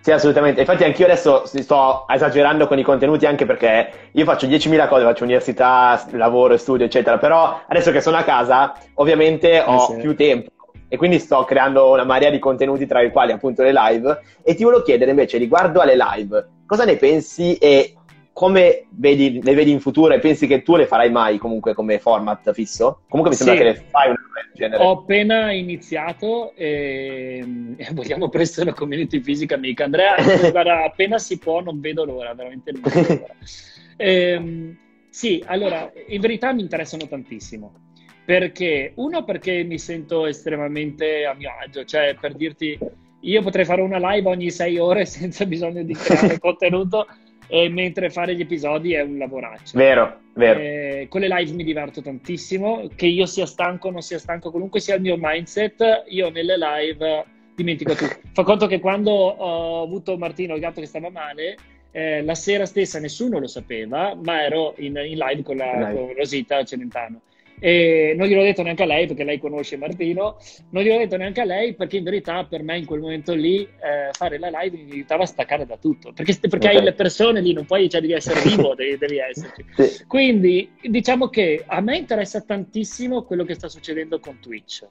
[0.00, 0.60] Sì, assolutamente.
[0.60, 5.24] Infatti anch'io adesso sto esagerando con i contenuti anche perché io faccio 10.000 cose, faccio
[5.24, 9.96] università, lavoro, studio, eccetera, però adesso che sono a casa ovviamente eh ho sì.
[9.98, 10.50] più tempo
[10.92, 14.56] e quindi sto creando una marea di contenuti tra i quali appunto le live e
[14.56, 17.94] ti volevo chiedere invece riguardo alle live, cosa ne pensi e
[18.32, 22.00] come vedi, le vedi in futuro e pensi che tu le farai mai comunque come
[22.00, 23.02] format fisso?
[23.08, 23.60] Comunque mi sembra sì.
[23.60, 24.82] che le fai una del genere.
[24.82, 27.38] Ho appena iniziato e,
[27.76, 29.84] e vogliamo presto la community fisica amica.
[29.84, 30.16] Andrea,
[30.50, 33.34] guarda, appena si può non vedo l'ora, veramente non vedo l'ora.
[34.02, 34.78] Ehm,
[35.10, 37.89] sì, allora, in verità mi interessano tantissimo.
[38.24, 38.92] Perché?
[38.96, 42.78] Uno, perché mi sento estremamente a mio agio, cioè per dirti
[43.22, 47.06] io potrei fare una live ogni sei ore senza bisogno di creare contenuto,
[47.48, 49.76] eh, mentre fare gli episodi è un lavoraccio.
[49.76, 50.60] Vero, vero.
[50.60, 54.50] Eh, con le live mi diverto tantissimo, che io sia stanco o non sia stanco,
[54.50, 58.20] comunque sia il mio mindset, io nelle live dimentico tutto.
[58.32, 61.56] Fa conto che quando ho avuto Martino, il gatto che stava male,
[61.90, 65.94] eh, la sera stessa nessuno lo sapeva, ma ero in, in live con, la, live.
[65.94, 67.22] con Rosita Celentano.
[67.60, 70.38] E non gliel'ho detto neanche a lei perché lei conosce Martino,
[70.70, 73.62] non gliel'ho detto neanche a lei perché in verità per me in quel momento lì
[73.62, 76.76] eh, fare la live mi aiutava a staccare da tutto, perché, perché okay.
[76.76, 79.64] hai le persone lì, non puoi, cioè devi essere vivo, devi, devi esserci.
[79.76, 80.06] Sì.
[80.06, 84.86] Quindi diciamo che a me interessa tantissimo quello che sta succedendo con Twitch.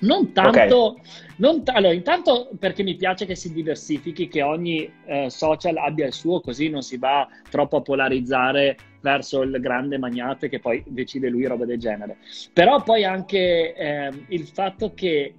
[0.00, 1.02] Non tanto, okay.
[1.36, 6.06] non t- allora, intanto perché mi piace che si diversifichi, che ogni eh, social abbia
[6.06, 10.82] il suo, così non si va troppo a polarizzare verso il grande magnate che poi
[10.86, 12.18] decide lui roba del genere.
[12.52, 15.34] Però poi anche eh, il fatto che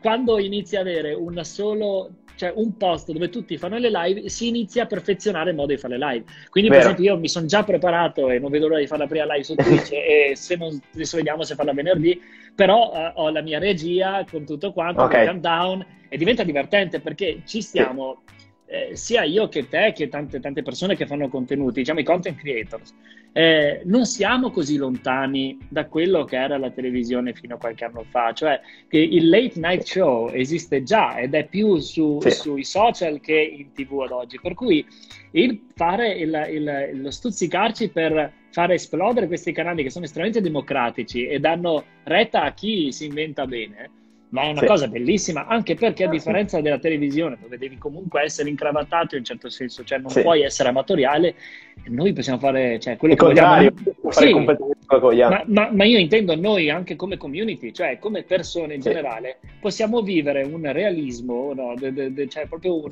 [0.00, 4.48] quando inizi ad avere un solo cioè un posto dove tutti fanno le live, si
[4.48, 6.24] inizia a perfezionare il modo di fare le live.
[6.50, 6.82] Quindi, Vero.
[6.82, 9.24] per esempio, io mi sono già preparato e non vedo l'ora di fare la prima
[9.24, 12.20] live su Twitch e se non adesso vediamo se farla venerdì,
[12.54, 15.22] però uh, ho la mia regia con tutto quanto, okay.
[15.22, 18.22] il countdown e diventa divertente perché ci stiamo
[18.66, 22.38] eh, sia io che te, che tante, tante, persone che fanno contenuti, diciamo i content
[22.38, 22.94] creators,
[23.32, 28.04] eh, non siamo così lontani da quello che era la televisione fino a qualche anno
[28.08, 32.30] fa, cioè che il late night show esiste già ed è più su, sì.
[32.30, 34.86] sui social che in tv ad oggi, per cui
[35.32, 41.26] il fare il, il, lo stuzzicarci per fare esplodere questi canali che sono estremamente democratici
[41.26, 43.90] e danno retta a chi si inventa bene,
[44.34, 44.66] ma è una sì.
[44.66, 49.24] cosa bellissima, anche perché a differenza della televisione, dove devi comunque essere incravattato in un
[49.24, 50.22] certo senso, cioè non sì.
[50.22, 51.36] puoi essere amatoriale,
[51.84, 53.72] noi possiamo fare cioè, quello Il che vogliamo.
[54.10, 58.88] Sì, ma, ma, ma, io intendo noi anche come community, cioè come persone in sì.
[58.88, 61.74] generale, possiamo vivere un realismo, no?
[61.78, 62.90] de, de, de, cioè proprio un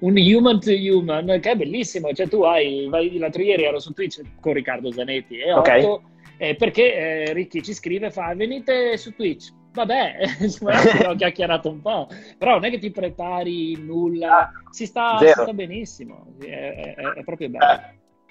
[0.00, 2.12] un human to human che è bellissimo.
[2.12, 5.84] Cioè, tu hai, vai, l'altro ieri ero su Twitch con Riccardo Zanetti e okay.
[5.84, 6.02] 8,
[6.38, 9.52] eh, perché eh, Ricky ci scrive fa venite su Twitch.
[9.72, 10.16] Vabbè,
[11.08, 12.08] ho chiacchierato un po',
[12.38, 17.02] però non è che ti prepari nulla, ah, si sta, si sta benissimo, è, è,
[17.14, 17.64] è, proprio bello.
[17.64, 17.80] Eh,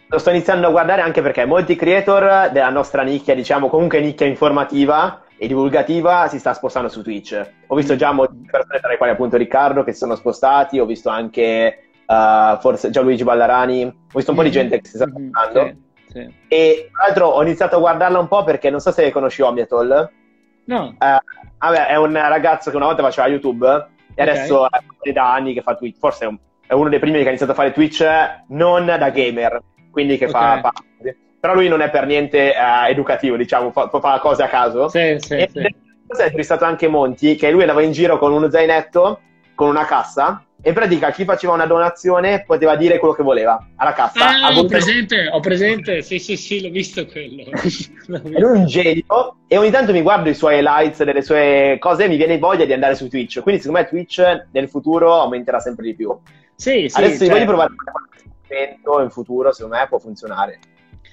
[0.08, 4.28] lo sto iniziando a guardare anche perché molti creator della nostra nicchia, diciamo comunque nicchia
[4.28, 7.50] informativa, e divulgativa si sta spostando su Twitch.
[7.66, 10.86] Ho visto già molte persone, tra le quali appunto Riccardo, che si sono spostati, ho
[10.86, 14.60] visto anche uh, forse Gianluigi Ballarani, ho visto un po' di mm-hmm.
[14.60, 15.30] gente che si sta mm-hmm.
[15.30, 15.78] spostando.
[16.06, 16.34] Sì, sì.
[16.48, 20.12] E tra l'altro ho iniziato a guardarla un po' perché non so se conosci Omiatol.
[20.66, 20.96] No.
[21.00, 21.18] Uh,
[21.58, 23.68] vabbè, è un ragazzo che una volta faceva YouTube
[24.14, 24.28] e okay.
[24.28, 24.68] adesso
[25.02, 25.98] è da anni che fa Twitch.
[25.98, 28.06] Forse è uno dei primi che ha iniziato a fare Twitch
[28.48, 30.62] non da gamer, quindi che okay.
[30.62, 30.72] fa
[31.42, 34.88] però lui non è per niente uh, educativo, diciamo, fa, fa cose a caso.
[34.90, 35.60] Sì, sì, e sì.
[35.60, 39.20] Ho intervistato anche Monti, che lui andava in giro con uno zainetto,
[39.56, 43.68] con una cassa, e in pratica chi faceva una donazione poteva dire quello che voleva
[43.76, 44.28] alla cassa.
[44.28, 47.44] Ah, ho presente, ho presente, sì, sì, sì, l'ho visto quello.
[47.50, 52.08] È un genio e ogni tanto mi guardo i suoi highlights delle sue cose e
[52.08, 53.42] mi viene voglia di andare su Twitch.
[53.42, 54.22] Quindi secondo me Twitch
[54.52, 56.16] nel futuro aumenterà sempre di più.
[56.56, 56.98] Sì, sì.
[56.98, 57.34] Adesso cioè...
[57.34, 57.72] voglio provare
[59.04, 60.60] in futuro, secondo me può funzionare.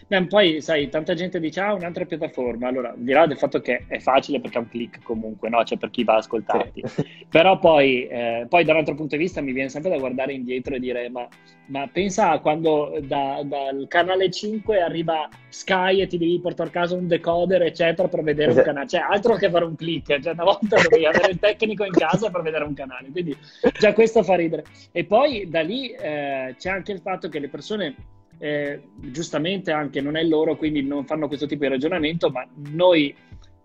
[0.09, 2.67] Beh, poi, sai, tanta gente dice, ah, un'altra piattaforma.
[2.67, 5.63] Allora, al di là del fatto che è facile perché è un click comunque, no?
[5.63, 6.83] Cioè, per chi va a ascoltarti.
[6.87, 7.07] Sì.
[7.29, 10.33] Però poi, eh, poi, da un altro punto di vista, mi viene sempre da guardare
[10.33, 11.29] indietro e dire, ma,
[11.67, 16.73] ma pensa a quando da, dal canale 5 arriva Sky e ti devi portare a
[16.73, 18.89] casa un decoder, eccetera, per vedere un canale.
[18.89, 20.21] Cioè, altro che fare un click.
[20.21, 23.11] Cioè, una volta dovevi avere il tecnico in casa per vedere un canale.
[23.11, 23.37] Quindi,
[23.79, 24.65] già questo fa ridere.
[24.91, 27.95] E poi, da lì, eh, c'è anche il fatto che le persone
[28.39, 33.15] eh, giustamente anche non è loro, quindi non fanno questo tipo di ragionamento, ma noi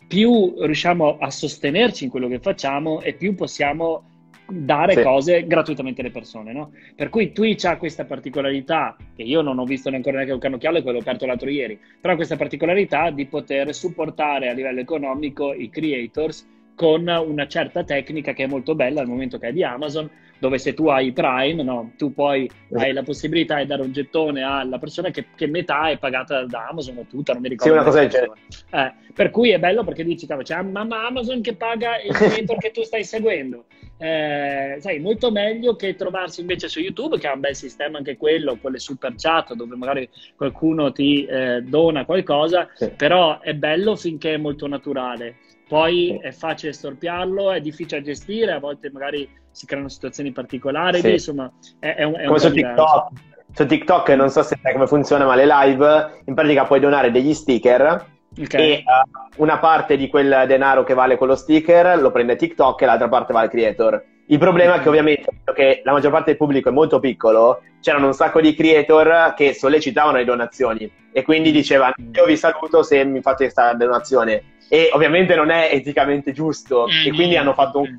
[0.08, 4.10] più riusciamo a sostenerci in quello che facciamo e più possiamo
[4.46, 5.02] dare sì.
[5.02, 6.72] cose gratuitamente alle persone, no?
[6.96, 10.82] Per cui Twitch ha questa particolarità, che io non ho visto neanche neanche un cannocchiale,
[10.82, 16.48] quello aperto l'altro ieri, però questa particolarità di poter supportare a livello economico i creators
[16.76, 20.10] con una certa tecnica che è molto bella al momento che è di Amazon,
[20.44, 24.42] dove se tu hai Prime, no, tu poi hai la possibilità di dare un gettone
[24.42, 27.72] alla persona che, che metà è pagata da Amazon o tutta, non mi ricordo.
[27.72, 28.34] Sì, una cosa del genere.
[28.72, 32.58] Eh, per cui è bello perché dici, c'è cioè, mamma Amazon che paga il creator
[32.60, 33.64] che tu stai seguendo.
[33.98, 38.18] Eh, sai, molto meglio che trovarsi invece su YouTube, che ha un bel sistema anche
[38.18, 42.90] quello, con le super chat, dove magari qualcuno ti eh, dona qualcosa, sì.
[42.90, 45.38] però è bello finché è molto naturale.
[45.68, 51.00] Poi è facile storpiarlo, è difficile da gestire, a volte magari si creano situazioni particolari,
[51.00, 51.12] sì.
[51.12, 53.12] insomma è, è un, è come su TikTok.
[53.54, 57.12] Su TikTok non so se sai come funziona, ma le live in pratica puoi donare
[57.12, 58.72] degli sticker okay.
[58.72, 62.86] e uh, una parte di quel denaro che vale quello sticker lo prende TikTok e
[62.86, 64.04] l'altra parte va al creator.
[64.28, 68.08] Il problema è che ovviamente, che la maggior parte del pubblico è molto piccolo, c'erano
[68.08, 73.04] un sacco di creator che sollecitavano le donazioni e quindi dicevano io vi saluto se
[73.04, 77.96] mi fate questa donazione e ovviamente non è eticamente giusto e quindi hanno fatto un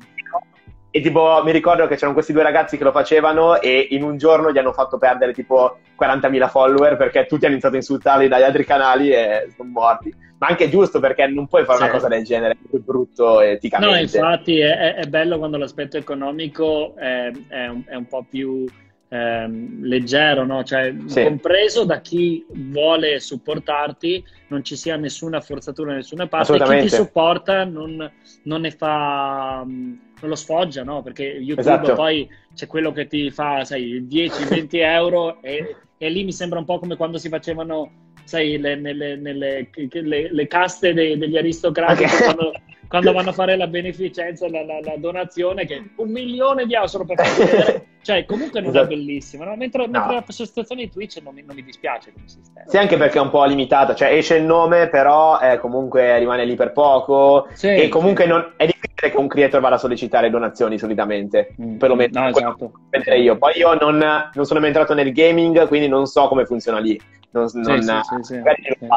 [0.95, 4.15] e tipo mi ricordo che c'erano questi due ragazzi che lo facevano e in un
[4.15, 8.43] giorno gli hanno fatto perdere tipo 40.000 follower perché tutti hanno iniziato a insultarli dagli
[8.43, 10.15] altri canali e sono morti.
[10.37, 11.83] Ma anche giusto perché non puoi fare sì.
[11.83, 13.93] una cosa del genere, è brutto eticamente.
[13.93, 18.65] No, infatti è, è bello quando l'aspetto economico è, è, un, è un po' più
[19.09, 20.63] ehm, leggero, no?
[20.63, 21.23] cioè, sì.
[21.23, 26.89] compreso da chi vuole supportarti, non ci sia nessuna forzatura da nessuna parte, chi ti
[26.89, 28.11] supporta non,
[28.43, 31.01] non ne fa non lo sfoggia, no?
[31.01, 31.93] Perché YouTube esatto.
[31.93, 36.65] poi c'è quello che ti fa, sai, 10-20 euro e, e, lì mi sembra un
[36.65, 37.91] po' come quando si facevano,
[38.23, 42.23] sai, le, nelle, nelle le, le caste dei, degli aristocratici okay.
[42.23, 42.51] quando
[42.87, 46.87] quando vanno a fare la beneficenza, la, la, la donazione, che un milione di euro
[46.87, 47.85] solo per far vedere.
[48.01, 48.85] cioè, comunque non esatto.
[48.85, 49.55] è bellissimo, no?
[49.55, 49.91] mentre, no.
[49.91, 52.67] mentre la situazione di Twitch non mi, non mi, dispiace come sistema.
[52.67, 56.45] Sì, anche perché è un po' limitata, cioè esce il nome, però eh, comunque rimane
[56.45, 58.29] lì per poco sì, e comunque sì.
[58.29, 61.77] non, è difficile che un creator vada a sollecitare donazioni solitamente, mm.
[61.77, 62.71] perlomeno no, esatto.
[63.15, 63.37] io.
[63.37, 66.99] Poi io non, non, sono mai entrato nel gaming, quindi non so come funziona lì.
[67.31, 67.89] Non, sì, non, sì,
[68.21, 68.87] sì, magari sì.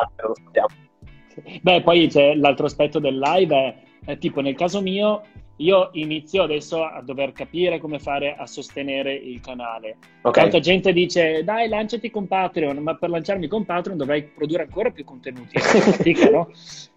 [1.61, 3.74] Beh, poi c'è l'altro aspetto del live, è,
[4.12, 5.22] è tipo nel caso mio,
[5.59, 9.97] io inizio adesso a dover capire come fare a sostenere il canale.
[10.23, 10.42] Okay.
[10.44, 14.90] Tanta gente dice, dai, lanciati con Patreon, ma per lanciarmi con Patreon dovrei produrre ancora
[14.90, 15.59] più contenuti.
[15.59, 16.51] fatica, no?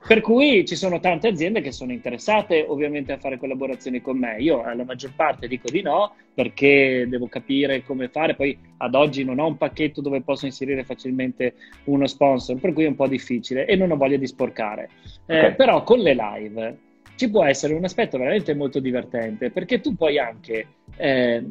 [0.07, 4.37] Per cui ci sono tante aziende che sono interessate ovviamente a fare collaborazioni con me.
[4.39, 8.35] Io alla maggior parte dico di no, perché devo capire come fare.
[8.35, 12.83] Poi ad oggi non ho un pacchetto dove posso inserire facilmente uno sponsor, per cui
[12.83, 14.89] è un po' difficile e non ho voglia di sporcare.
[15.25, 15.55] Eh, okay.
[15.55, 16.77] Però con le live
[17.15, 21.43] ci può essere un aspetto veramente molto divertente, perché tu puoi anche, eh,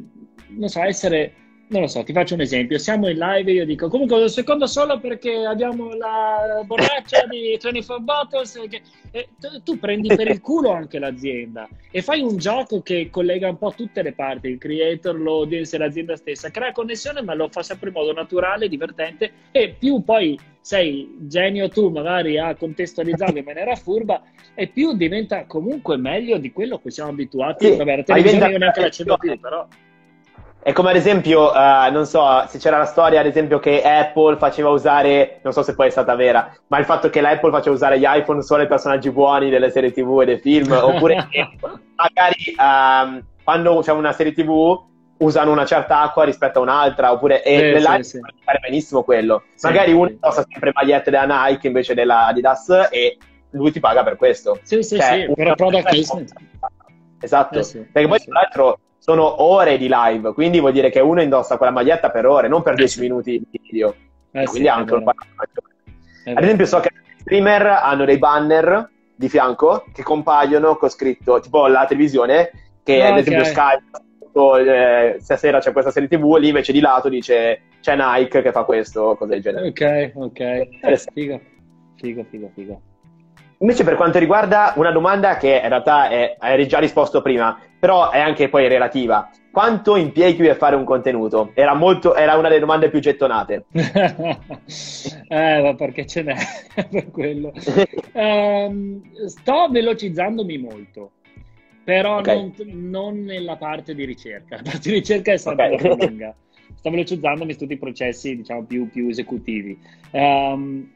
[0.47, 1.33] non so, essere
[1.71, 2.77] non lo so, ti faccio un esempio.
[2.77, 7.57] Siamo in live e io dico comunque un secondo solo perché abbiamo la borraccia di
[7.61, 8.59] 24 bottles.
[8.69, 8.81] Che,
[9.11, 13.47] eh, tu, tu, prendi per il culo anche l'azienda e fai un gioco che collega
[13.47, 16.49] un po' tutte le parti, il creator, l'audience e l'azienda stessa.
[16.49, 21.69] Crea connessione, ma lo fa sempre in modo naturale, divertente e più poi sei genio
[21.69, 24.21] tu magari a contestualizzarlo in maniera furba
[24.53, 27.65] e più diventa comunque meglio di quello cui siamo abituati.
[27.65, 29.65] Sì, Vabbè, la televisione io neanche l'accendo più, però...
[30.63, 34.37] È come ad esempio, uh, non so, se c'era la storia ad esempio che Apple
[34.37, 37.73] faceva usare, non so se poi è stata vera, ma il fatto che l'Apple faceva
[37.73, 41.49] usare gli iPhone solo ai personaggi buoni delle serie TV e dei film, oppure che
[41.95, 44.79] magari um, quando c'è una serie TV
[45.17, 48.43] usano una certa acqua rispetto a un'altra, oppure e sì, nell'iPhone sì, sì.
[48.43, 49.43] fare benissimo quello.
[49.55, 53.17] Sì, magari uno indossa sempre magliette della Nike invece della Adidas e
[53.51, 54.59] lui ti paga per questo.
[54.61, 56.33] Sì, sì, cioè, sì, per product placement.
[57.19, 61.23] Esatto, eh perché poi tra l'altro sono ore di live, quindi vuol dire che uno
[61.23, 63.95] indossa quella maglietta per ore, non per 10 eh minuti di video.
[64.29, 69.27] Eh quindi sì, anche un Ad esempio so che i streamer hanno dei banner di
[69.27, 72.51] fianco che compaiono con scritto, tipo la televisione,
[72.83, 73.79] che ad esempio okay.
[74.33, 78.51] Skype, eh, stasera c'è questa serie tv, lì invece di lato dice c'è Nike che
[78.51, 79.67] fa questo, cose del genere.
[79.69, 81.09] Ok, ok.
[81.11, 81.41] Figo,
[81.95, 82.81] figo, figo, figo.
[83.57, 88.11] Invece per quanto riguarda una domanda che in realtà è, hai già risposto prima, però
[88.11, 89.27] è anche poi relativa.
[89.49, 91.49] Quanto impieghi a fare un contenuto?
[91.55, 93.65] Era, molto, era una delle domande più gettonate.
[93.73, 96.35] eh, ma perché ce n'è
[96.87, 97.51] per quello.
[98.13, 101.13] um, sto velocizzandomi molto,
[101.83, 102.35] però okay.
[102.35, 102.53] non,
[102.89, 104.57] non, nella parte di ricerca.
[104.57, 105.97] La parte di ricerca è sempre okay.
[105.97, 106.35] lunga.
[106.75, 109.75] Sto velocizzandomi su tutti i processi, diciamo, più, più esecutivi.
[110.11, 110.87] Um,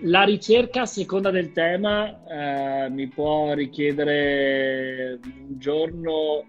[0.00, 6.44] la ricerca a seconda del tema eh, mi può richiedere un giorno.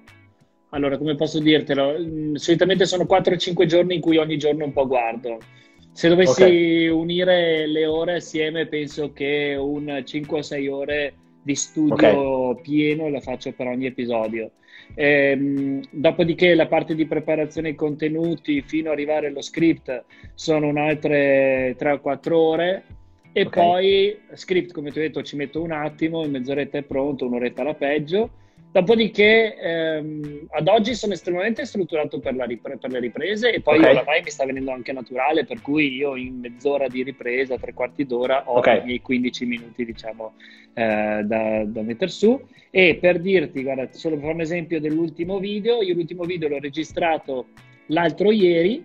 [0.69, 1.95] Allora, come posso dirtelo?
[1.97, 5.37] Mm, solitamente sono 4-5 giorni in cui ogni giorno un po' guardo.
[5.91, 6.87] Se dovessi okay.
[6.87, 12.61] unire le ore assieme, penso che un 5-6 ore di studio okay.
[12.61, 14.51] pieno la faccio per ogni episodio.
[14.95, 20.03] Ehm, dopodiché la parte di preparazione dei contenuti fino ad arrivare allo script
[20.33, 22.83] sono un'altre 3-4 ore
[23.37, 23.63] e okay.
[23.65, 27.63] poi script, come ti ho detto, ci metto un attimo, in mezz'oretta è pronto, un'oretta
[27.63, 28.29] alla peggio.
[28.71, 33.91] Dopodiché, ehm, ad oggi sono estremamente strutturato per, ripre- per le riprese e poi okay.
[33.91, 38.05] oramai mi sta venendo anche naturale, per cui io in mezz'ora di ripresa, tre quarti
[38.05, 38.79] d'ora, ho okay.
[38.79, 40.35] i miei 15 minuti, diciamo,
[40.73, 42.41] eh, da, da mettere su.
[42.69, 46.59] E per dirti, guarda, solo per fare un esempio dell'ultimo video, io l'ultimo video l'ho
[46.59, 47.47] registrato
[47.87, 48.81] l'altro ieri,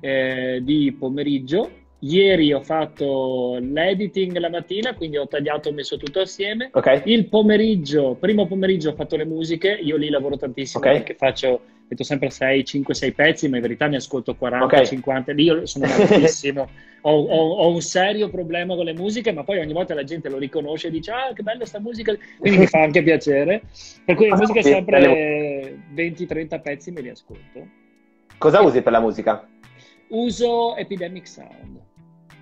[0.00, 6.18] eh, di pomeriggio, Ieri ho fatto l'editing la mattina, quindi ho tagliato e messo tutto
[6.18, 6.68] assieme.
[6.72, 7.02] Okay.
[7.04, 10.96] Il pomeriggio, primo pomeriggio ho fatto le musiche, io lì lavoro tantissimo okay.
[10.96, 14.84] perché faccio, metto sempre 6, 5, 6 pezzi, ma in verità ne ascolto 40, okay.
[14.84, 15.32] 50.
[15.32, 16.68] Lì io sono malissimo.
[17.02, 20.28] ho, ho, ho, un serio problema con le musiche, ma poi ogni volta la gente
[20.28, 23.62] lo riconosce e dice ah che bella sta musica, quindi mi fa anche piacere.
[24.04, 27.64] Per cui la musica è sempre 20-30 pezzi me li ascolto.
[28.38, 29.48] Cosa usi per la musica?
[30.08, 31.90] Uso Epidemic Sound.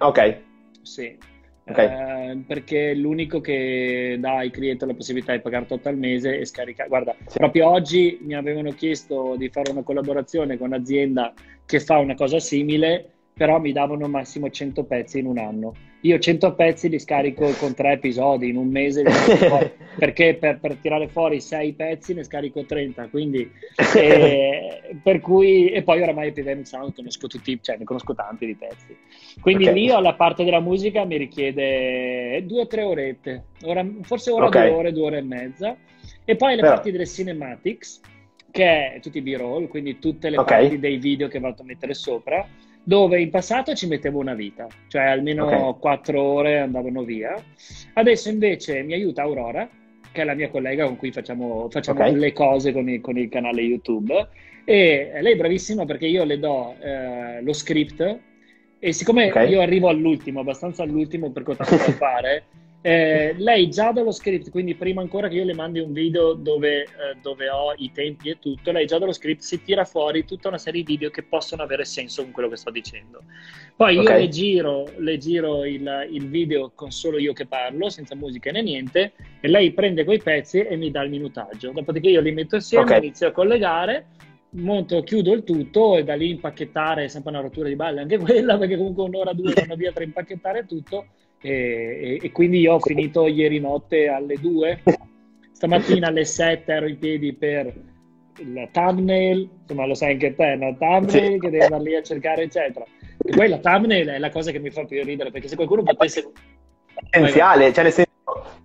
[0.00, 0.40] Ok.
[0.82, 1.16] Sì.
[1.64, 2.30] Okay.
[2.30, 6.44] Eh, perché l'unico che dà ai creator la possibilità di pagare tutto al mese e
[6.44, 6.88] scaricare.
[6.88, 7.38] Guarda, sì.
[7.38, 11.32] proprio oggi mi avevano chiesto di fare una collaborazione con un'azienda
[11.66, 15.75] che fa una cosa simile però mi davano massimo 100 pezzi in un anno.
[16.03, 19.03] Io 100 pezzi li scarico con tre episodi in un mese,
[19.99, 23.51] perché per, per, tirare fuori 6 pezzi ne scarico 30, quindi
[23.97, 28.55] eh, per cui, e poi oramai Epidemic Sound conosco tutti, cioè ne conosco tanti di
[28.55, 28.97] pezzi.
[29.40, 29.75] Quindi okay.
[29.75, 34.69] lì la parte della musica mi richiede due o tre orette, ora, forse ora okay.
[34.69, 35.77] due ore, due ore e mezza,
[36.25, 36.75] e poi le Però...
[36.75, 38.01] parti delle cinematics,
[38.51, 40.62] che è tutti i B-roll, quindi tutte le okay.
[40.62, 42.47] parti dei video che vado a mettere sopra
[42.90, 45.79] dove in passato ci mettevo una vita, cioè almeno okay.
[45.79, 47.40] quattro ore andavano via.
[47.92, 49.68] Adesso invece mi aiuta Aurora,
[50.11, 52.16] che è la mia collega con cui facciamo, facciamo okay.
[52.16, 54.26] le cose con il, con il, canale YouTube.
[54.64, 58.18] E lei è bravissima perché io le do eh, lo script
[58.80, 59.49] e siccome okay.
[59.49, 62.43] io arrivo all'ultimo, abbastanza all'ultimo per cosa da fare,
[62.83, 66.85] Eh, lei già dallo script, quindi prima ancora che io le mandi un video dove,
[66.85, 66.89] eh,
[67.20, 70.57] dove, ho i tempi e tutto, lei già dallo script si tira fuori tutta una
[70.57, 73.22] serie di video che possono avere senso con quello che sto dicendo.
[73.76, 74.22] Poi io okay.
[74.22, 78.62] le giro, le giro il, il, video con solo io che parlo, senza musica né
[78.62, 81.72] niente, e lei prende quei pezzi e mi dà il minutaggio.
[81.72, 82.99] Dopodiché io li metto insieme, okay.
[82.99, 84.07] inizio a collegare
[84.53, 88.18] monto, chiudo il tutto e da lì impacchettare è sempre una rottura di balle anche
[88.18, 91.07] quella perché comunque un'ora due vanno via per impacchettare tutto
[91.43, 94.82] e, e, e, quindi io ho finito ieri notte alle 2
[95.53, 97.72] stamattina alle 7 ero in piedi per
[98.38, 100.76] il thumbnail insomma lo sai anche te no?
[100.78, 101.38] thumbnail sì.
[101.38, 102.84] che devi andare lì a cercare eccetera
[103.22, 105.82] e poi la thumbnail è la cosa che mi fa più ridere perché se qualcuno
[105.82, 106.30] potesse
[107.11, 108.09] essenziale cioè nel senso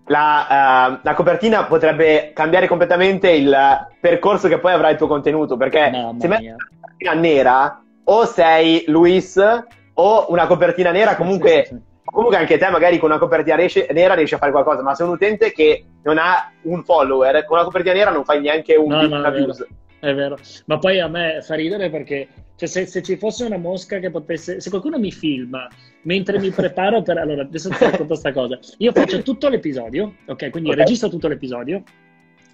[0.08, 3.56] la, uh, la, copertina potrebbe cambiare completamente il
[4.00, 8.26] percorso che poi avrà il tuo contenuto perché Mamma se metti una copertina nera o
[8.26, 9.42] sei Luis
[9.96, 11.95] o una copertina nera comunque, sì, sì, sì.
[12.16, 13.58] Comunque anche te magari con una copertina
[13.92, 17.58] nera riesci a fare qualcosa ma se un utente che non ha un follower con
[17.58, 19.68] una copertina nera non fai neanche un no, no, views.
[20.00, 23.58] È vero, ma poi a me fa ridere perché cioè, se, se, ci fosse una
[23.58, 25.68] mosca che potesse, se qualcuno mi filma
[26.04, 30.52] mentre mi preparo per, allora adesso ti racconto questa cosa, io faccio tutto l'episodio, ok,
[30.52, 30.84] quindi okay.
[30.84, 31.84] registro tutto l'episodio,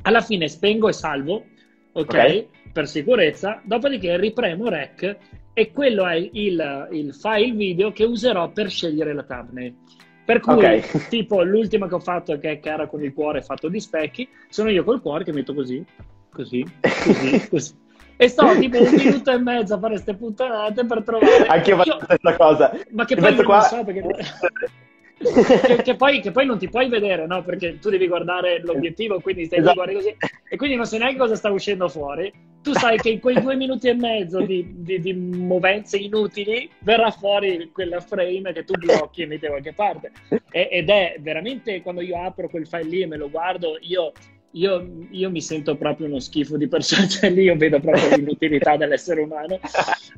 [0.03, 1.45] alla fine spengo e salvo,
[1.91, 2.47] ok, okay.
[2.71, 5.17] per sicurezza, dopodiché ripremo rec
[5.53, 9.75] e quello è il, il file video che userò per scegliere la thumbnail.
[10.23, 10.83] Per cui, okay.
[11.09, 14.69] tipo, l'ultima che ho fatto, che è cara con il cuore fatto di specchi, sono
[14.69, 15.83] io col cuore che metto così,
[16.31, 17.73] così, così, così.
[18.17, 21.47] E sto tipo un minuto e mezzo a fare queste puttanate per trovare...
[21.47, 22.71] Anche io faccio la stessa cosa.
[22.91, 23.57] Ma che poi qua...
[23.57, 24.03] non so perché...
[25.21, 27.43] che, che, poi, che, poi, non ti puoi vedere, no?
[27.43, 29.75] Perché tu devi guardare l'obiettivo, quindi stai esatto.
[29.75, 30.15] guardi così,
[30.49, 32.31] e quindi non sai neanche cosa sta uscendo fuori.
[32.61, 37.09] Tu sai che in quei due minuti e mezzo di, di, di movenze inutili verrà
[37.09, 40.11] fuori quella frame che tu blocchi e metti da qualche parte.
[40.51, 44.11] E, ed è veramente quando io apro quel file lì e me lo guardo, io
[44.51, 48.77] io, io, mi sento proprio uno schifo di persona, cioè lì io vedo proprio l'inutilità
[48.77, 49.59] dell'essere umano,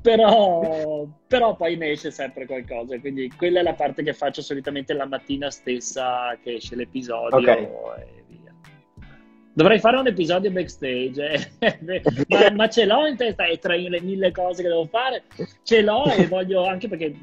[0.01, 4.93] però, però, poi ne esce sempre qualcosa, quindi quella è la parte che faccio solitamente
[4.93, 7.63] la mattina stessa che esce l'episodio okay.
[7.63, 8.21] e.
[9.55, 12.01] Dovrei fare un episodio backstage, eh.
[12.27, 15.25] ma, ma, ce l'ho in testa e tra le mille cose che devo fare,
[15.61, 17.13] ce l'ho e voglio anche perché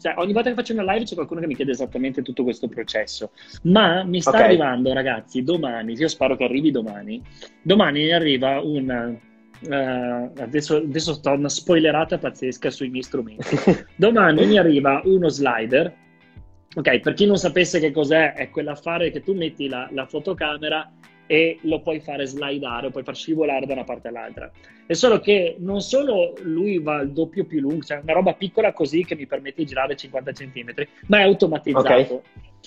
[0.00, 2.66] cioè, ogni volta che faccio una live c'è qualcuno che mi chiede esattamente tutto questo
[2.66, 3.30] processo.
[3.64, 4.44] Ma mi sta okay.
[4.44, 7.22] arrivando, ragazzi, domani, io spero che arrivi domani.
[7.60, 9.18] Domani mi arriva un.
[9.58, 13.56] Uh, adesso, adesso sto una spoilerata pazzesca sui miei strumenti.
[13.96, 15.94] Domani mi arriva uno slider.
[16.74, 20.90] Ok, per chi non sapesse che cos'è, è quell'affare che tu metti la, la fotocamera
[21.26, 24.50] e lo puoi fare slidare, lo puoi far scivolare da una parte all'altra.
[24.86, 28.72] È solo che non solo lui va al doppio più lungo, cioè una roba piccola
[28.72, 30.72] così che mi permette di girare 50 cm,
[31.06, 31.88] ma è automatizzato.
[31.88, 32.20] Okay.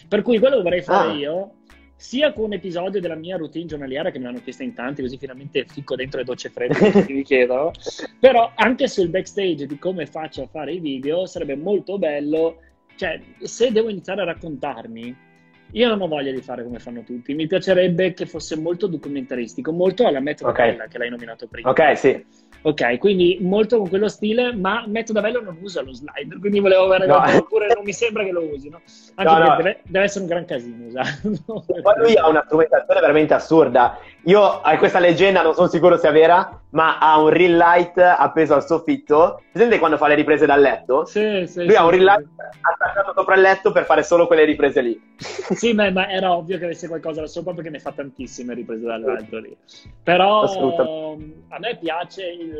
[0.07, 1.13] Per cui quello che vorrei fare ah.
[1.13, 1.53] io,
[1.95, 5.17] sia con un episodio della mia routine giornaliera che me l'hanno chiesto in tanti, così
[5.17, 7.71] finalmente ficco dentro le docce fredde che mi chiedono,
[8.19, 12.59] però anche sul backstage di come faccio a fare i video sarebbe molto bello,
[12.95, 15.27] cioè se devo iniziare a raccontarmi
[15.71, 19.71] io non ho voglia di fare come fanno tutti, mi piacerebbe che fosse molto documentaristico,
[19.71, 20.77] molto alla Matt okay.
[20.87, 21.69] che l'hai nominato prima.
[21.69, 22.25] Ok, sì.
[22.61, 26.85] Ok, quindi molto con quello stile, ma Matt Davello non usa lo slider, quindi volevo
[26.85, 27.23] avere no.
[27.37, 28.81] oppure non mi sembra che lo usi, no?
[29.15, 29.55] Anche no, no.
[29.55, 31.65] Deve, deve, essere un gran casino usarlo.
[31.81, 33.97] Poi lui ha una strumentazione veramente assurda.
[34.23, 38.53] Io a questa leggenda non sono sicuro sia vera, ma ha un ring light appeso
[38.53, 39.41] al soffitto.
[39.51, 41.05] Presente quando fa le riprese dal letto?
[41.05, 41.61] Sì, sì.
[41.61, 42.57] Lui sì, ha un ring light sì.
[42.61, 45.01] attaccato sopra il letto per fare solo quelle riprese lì.
[45.17, 48.85] Sì, ma, ma era ovvio che avesse qualcosa da sopra perché ne fa tantissime riprese
[48.85, 49.55] dall'alto lì.
[50.03, 52.59] Però a me piace il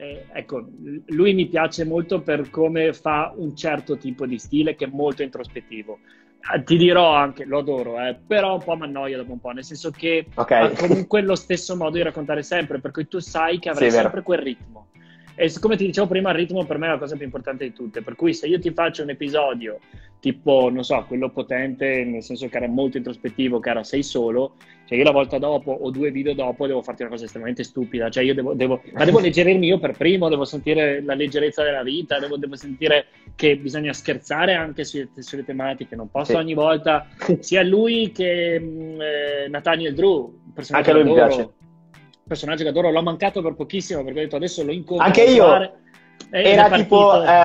[0.00, 0.64] eh, ecco,
[1.06, 5.24] lui mi piace molto per come fa un certo tipo di stile che è molto
[5.24, 5.98] introspettivo.
[6.40, 9.50] Ah, ti dirò anche, lo adoro, eh, però un po' mi annoia dopo un po',
[9.50, 10.72] nel senso che okay.
[10.72, 13.96] ha comunque lo stesso modo di raccontare sempre, per cui tu sai che avrai sì,
[13.96, 14.86] sempre quel ritmo.
[15.34, 17.72] E come ti dicevo prima, il ritmo per me è la cosa più importante di
[17.72, 18.02] tutte.
[18.02, 19.78] Per cui se io ti faccio un episodio
[20.20, 24.54] tipo, non so, quello potente, nel senso che era molto introspettivo, che era sei solo,
[24.86, 28.08] cioè io la volta dopo o due video dopo devo farti una cosa estremamente stupida.
[28.08, 31.82] Cioè io devo, devo ma devo leggerirmi io per primo, devo sentire la leggerezza della
[31.82, 33.06] vita, devo, devo sentire
[33.36, 35.94] che bisogna scherzare anche sulle, sulle tematiche.
[35.94, 36.36] Non posso sì.
[36.36, 37.06] ogni volta,
[37.40, 41.50] sia lui che mm, eh, Nathaniel Drew, personaggio anche lui mi piace
[42.28, 45.06] personaggio che adoro, l'ho mancato per pochissimo perché ho detto adesso lo incontro.
[45.06, 45.72] Anche io.
[46.30, 47.42] Era tipo, eh,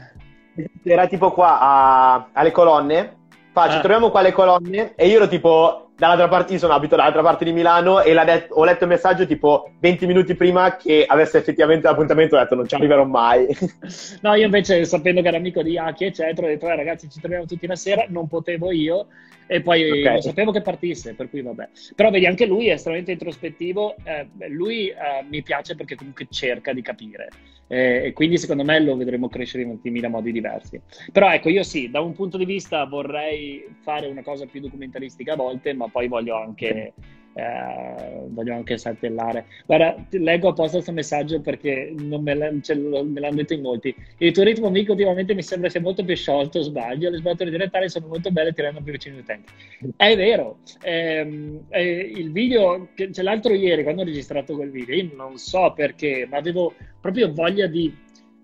[0.83, 3.17] era tipo qua a, alle colonne.
[3.51, 3.79] Fa, ci ah.
[3.79, 7.45] troviamo qua alle colonne e io ero tipo dall'altra parte, io sono abito dall'altra parte
[7.45, 11.87] di Milano e det- ho letto il messaggio tipo 20 minuti prima che avesse effettivamente
[11.87, 13.47] l'appuntamento, ho detto non ci arriverò mai.
[14.21, 17.19] No, io invece sapendo che era amico di Aki eccetera, ho detto eh, ragazzi ci
[17.19, 19.07] troviamo tutti una sera, non potevo io
[19.47, 20.21] E poi okay.
[20.21, 21.69] sapevo che partisse, per cui vabbè.
[21.95, 23.95] Però vedi, anche lui è estremamente introspettivo.
[24.03, 24.95] Eh, lui eh,
[25.29, 27.29] mi piace perché comunque cerca di capire.
[27.67, 30.79] Eh, e quindi secondo me lo vedremo crescere in ultimila modi diversi.
[31.11, 35.33] Però ecco, io sì, da un punto di vista vorrei fare una cosa più documentaristica
[35.33, 36.93] a volte, ma poi voglio anche
[37.33, 39.45] eh, voglio anche saltellare.
[39.65, 43.93] Guarda, leggo apposta questo messaggio perché me, la, cioè, me, l'hanno detto in molti.
[44.17, 47.09] Il tuo ritmo mica ultimamente mi sembra sia molto più sciolto, sbaglio.
[47.09, 49.51] Le sbattute direttali sono molto belle e ti rendono più vicino tempi.
[49.95, 50.59] È vero.
[50.81, 55.73] Eh, eh, il video, cioè, l'altro ieri, quando ho registrato quel video, io non so
[55.75, 57.95] perché, ma avevo proprio voglia di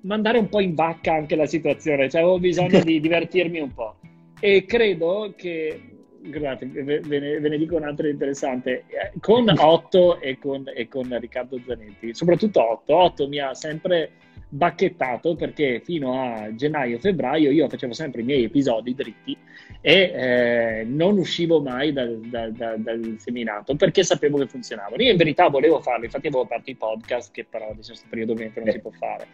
[0.01, 3.95] mandare un po' in vacca anche la situazione, cioè avevo bisogno di divertirmi un po'.
[4.39, 8.86] E credo che guardate, ve, ne, ve ne dico un'altra interessante.
[8.88, 14.11] Eh, con Otto e con, e con Riccardo Zanetti, soprattutto Otto, Otto mi ha sempre
[14.51, 19.38] bacchettato perché fino a gennaio-febbraio io facevo sempre i miei episodi dritti
[19.80, 25.01] e eh, non uscivo mai dal, dal, dal, dal, seminato perché sapevo che funzionavano.
[25.03, 28.07] Io in verità volevo farlo, infatti avevo aperto i podcast che però adesso in questo
[28.09, 29.28] periodo ovviamente non si può fare.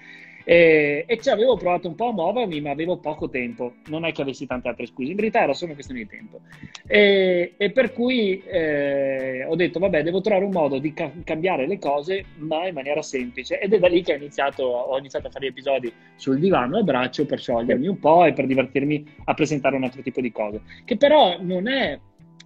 [0.48, 3.74] E, e ci avevo provato un po' a muovermi, ma avevo poco tempo.
[3.88, 6.42] Non è che avessi tante altre scuse, in verità era solo una questione di tempo.
[6.86, 11.66] E, e per cui eh, ho detto, vabbè, devo trovare un modo di ca- cambiare
[11.66, 13.60] le cose, ma in maniera semplice.
[13.60, 16.84] Ed è da lì che ho iniziato, ho iniziato a fare episodi sul divano a
[16.84, 20.62] braccio per sciogliermi un po' e per divertirmi a presentare un altro tipo di cose.
[20.86, 22.00] Che però non è,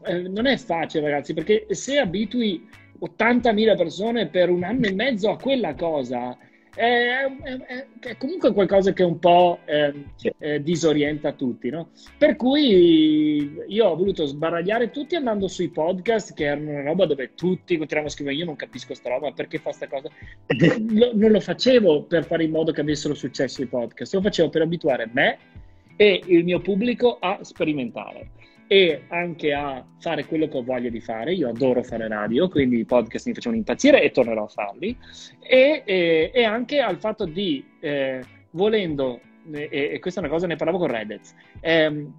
[0.06, 2.66] eh, non è facile, ragazzi, perché se abitui
[3.02, 6.38] 80.000 persone per un anno e mezzo a quella cosa
[6.76, 10.05] è, è, è, comunque qualcosa che un po' eh,
[10.38, 11.89] eh, disorienta tutti, no?
[12.17, 17.34] Per cui io ho voluto sbaragliare tutti andando sui podcast, che erano una roba dove
[17.36, 20.09] tutti continuavano a scrivere, io non capisco sta roba, perché fa sta cosa?
[20.89, 24.49] Lo, non lo facevo per fare in modo che avessero successo i podcast, lo facevo
[24.49, 25.38] per abituare me
[25.95, 28.30] e il mio pubblico a sperimentare
[28.72, 31.34] e anche a fare quello che ho voglia di fare.
[31.34, 34.95] Io adoro fare radio, quindi i podcast mi facevano impazzire e tornerò a farli.
[35.39, 40.45] E, e, e anche al fatto di, eh, volendo, e, e, questa è una cosa,
[40.45, 42.13] ne parlavo con Reddit, ehm,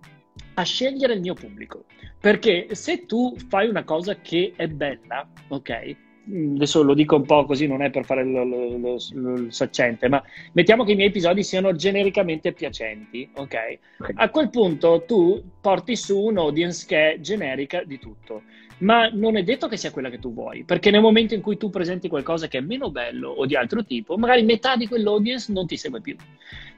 [0.55, 1.85] a scegliere il mio pubblico.
[2.19, 5.97] Perché se tu fai una cosa che è bella, ok?
[6.29, 9.51] Mm, adesso lo dico un po' così, non è per fare lo, lo, lo, lo,
[9.51, 13.79] saccente, ma mettiamo che i miei episodi siano genericamente piacenti, ok?
[14.15, 18.43] A quel punto tu porti su un'audience che è generica di tutto,
[18.81, 21.57] ma non è detto che sia quella che tu vuoi, perché nel momento in cui
[21.57, 25.53] tu presenti qualcosa che è meno bello o di altro tipo, magari metà di quell'audience
[25.53, 26.17] non ti segue più.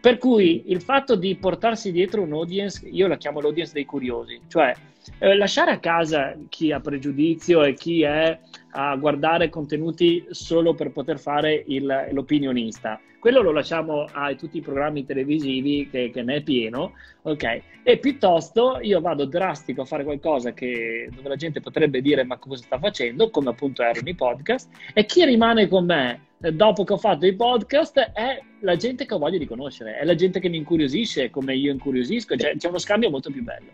[0.00, 4.72] Per cui il fatto di portarsi dietro un'audience, io la chiamo l'audience dei curiosi, cioè
[5.18, 8.38] eh, lasciare a casa chi ha pregiudizio e chi è
[8.72, 13.00] a guardare contenuti solo per poter fare il, l'opinionista.
[13.18, 17.62] Quello lo lasciamo a tutti i programmi televisivi che, che, ne è pieno, ok?
[17.84, 22.36] E piuttosto io vado drastico a fare qualcosa che, dove la gente potrebbe dire ma
[22.38, 26.82] cosa sta facendo, come appunto erano i podcast, e chi rimane con me eh, dopo
[26.82, 30.16] che ho fatto i podcast è la gente che ho voglia di conoscere, è la
[30.16, 33.70] gente che mi incuriosisce come io incuriosisco, cioè, c'è uno scambio molto più bello.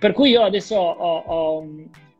[0.00, 1.68] Per cui io adesso ho, ho,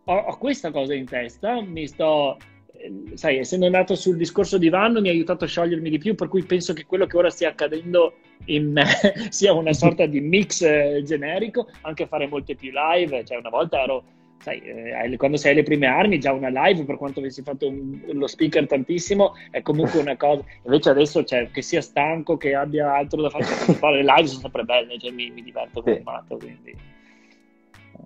[0.05, 2.37] ho, ho questa cosa in testa, mi sto,
[2.75, 6.15] eh, sai, essendo nato sul discorso di Vanno mi ha aiutato a sciogliermi di più,
[6.15, 8.17] per cui penso che quello che ora stia accadendo
[8.47, 8.85] in me
[9.31, 13.81] sia una sorta di mix eh, generico, anche fare molte più live, cioè una volta
[13.83, 14.05] ero
[14.41, 17.99] sai, eh, quando sei alle prime armi, già una live, per quanto avessi fatto un,
[18.13, 20.45] lo speaker tantissimo, è comunque una cosa.
[20.67, 24.41] Invece adesso, cioè, che sia stanco, che abbia altro da fare, fare le live sono
[24.41, 26.03] sempre belle, cioè, mi, mi diverto come sì.
[26.03, 26.90] matto, quindi...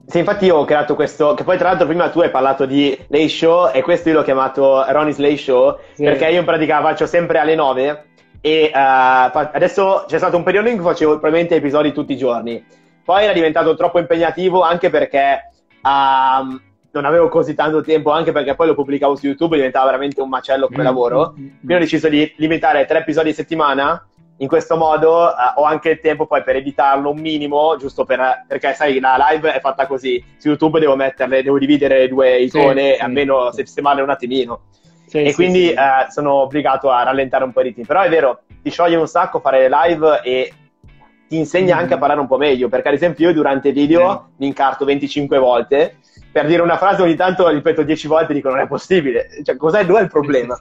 [0.07, 2.97] Sì, infatti io ho creato questo, che poi tra l'altro prima tu hai parlato di
[3.09, 6.05] Lay Show e questo io l'ho chiamato Ronnie's Lay Show, sì.
[6.05, 8.05] perché io in pratica faccio sempre alle 9
[8.41, 12.63] e uh, adesso c'è stato un periodo in cui facevo probabilmente episodi tutti i giorni,
[13.03, 15.51] poi era diventato troppo impegnativo anche perché
[15.83, 19.87] uh, non avevo così tanto tempo, anche perché poi lo pubblicavo su YouTube e diventava
[19.87, 23.31] veramente un macello come mm, lavoro, mm, mm, quindi ho deciso di limitare tre episodi
[23.31, 24.07] a settimana
[24.39, 28.45] in questo modo uh, ho anche il tempo poi per editarlo un minimo, giusto per,
[28.49, 32.39] perché sai, la live è fatta così, su YouTube devo metterle, devo dividere le due
[32.41, 33.65] icone sì, almeno sì.
[33.65, 34.63] sistemarle un attimino.
[35.07, 37.85] Sì, e quindi uh, sono obbligato a rallentare un po' i ritmi.
[37.85, 40.53] Però è vero, ti scioglie un sacco fare le live e
[41.29, 41.79] ti insegna mm.
[41.79, 44.85] anche a parlare un po' meglio, perché ad esempio io durante i video mi incarto
[44.85, 45.99] 25 volte,
[46.33, 49.57] per dire una frase ogni tanto ripeto 10 volte e dico non è possibile, cioè
[49.57, 50.57] cos'è, dove è il problema?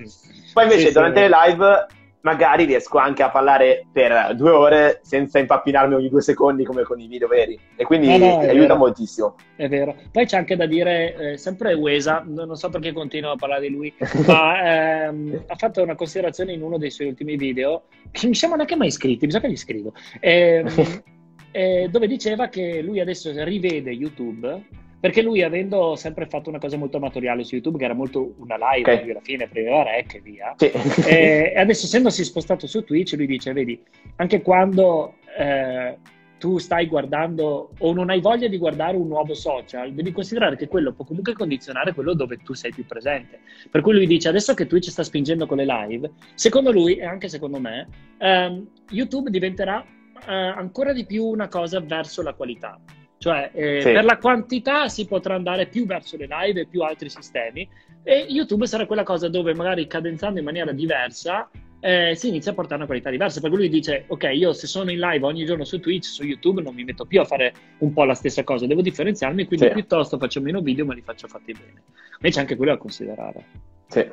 [0.54, 1.88] Poi invece durante le live
[2.24, 7.00] magari riesco anche a parlare per due ore senza impappinarmi ogni due secondi come con
[7.00, 8.76] i video veri e quindi eh no, aiuta vero.
[8.78, 9.36] moltissimo.
[9.56, 9.96] È vero.
[10.12, 13.70] Poi c'è anche da dire, eh, sempre Uesa, non so perché continuo a parlare di
[13.70, 13.94] lui,
[14.26, 18.58] ma ehm, ha fatto una considerazione in uno dei suoi ultimi video, che mi sembra
[18.58, 21.04] neanche mai iscritti, mi sa che gli scrivo, ehm,
[21.52, 26.78] eh, dove diceva che lui adesso rivede YouTube perché lui avendo sempre fatto una cosa
[26.78, 29.10] molto amatoriale su YouTube, che era molto una live, okay.
[29.10, 30.72] alla fine prendeva rec e via, sì.
[31.06, 33.78] e adesso essendosi spostato su Twitch, lui dice, vedi,
[34.16, 35.98] anche quando eh,
[36.38, 40.70] tu stai guardando o non hai voglia di guardare un nuovo social, devi considerare che
[40.70, 43.42] quello può comunque condizionare quello dove tu sei più presente.
[43.70, 47.04] Per cui lui dice, adesso che Twitch sta spingendo con le live, secondo lui e
[47.04, 47.90] anche secondo me,
[48.20, 49.86] ehm, YouTube diventerà
[50.26, 52.80] eh, ancora di più una cosa verso la qualità.
[53.24, 53.94] Cioè, eh, sì.
[53.94, 57.66] per la quantità si potrà andare più verso le live e più altri sistemi,
[58.04, 61.50] e YouTube sarà quella cosa dove magari cadenzando in maniera diversa
[61.80, 63.40] eh, si inizia a portare una qualità diversa.
[63.40, 66.62] Perché lui dice: Ok, io se sono in live ogni giorno su Twitch, su YouTube,
[66.62, 69.72] non mi metto più a fare un po' la stessa cosa, devo differenziarmi, quindi sì.
[69.72, 71.82] piuttosto faccio meno video, ma li faccio fatti bene.
[72.18, 73.46] Invece anche quello da considerare.
[73.88, 74.06] Sì,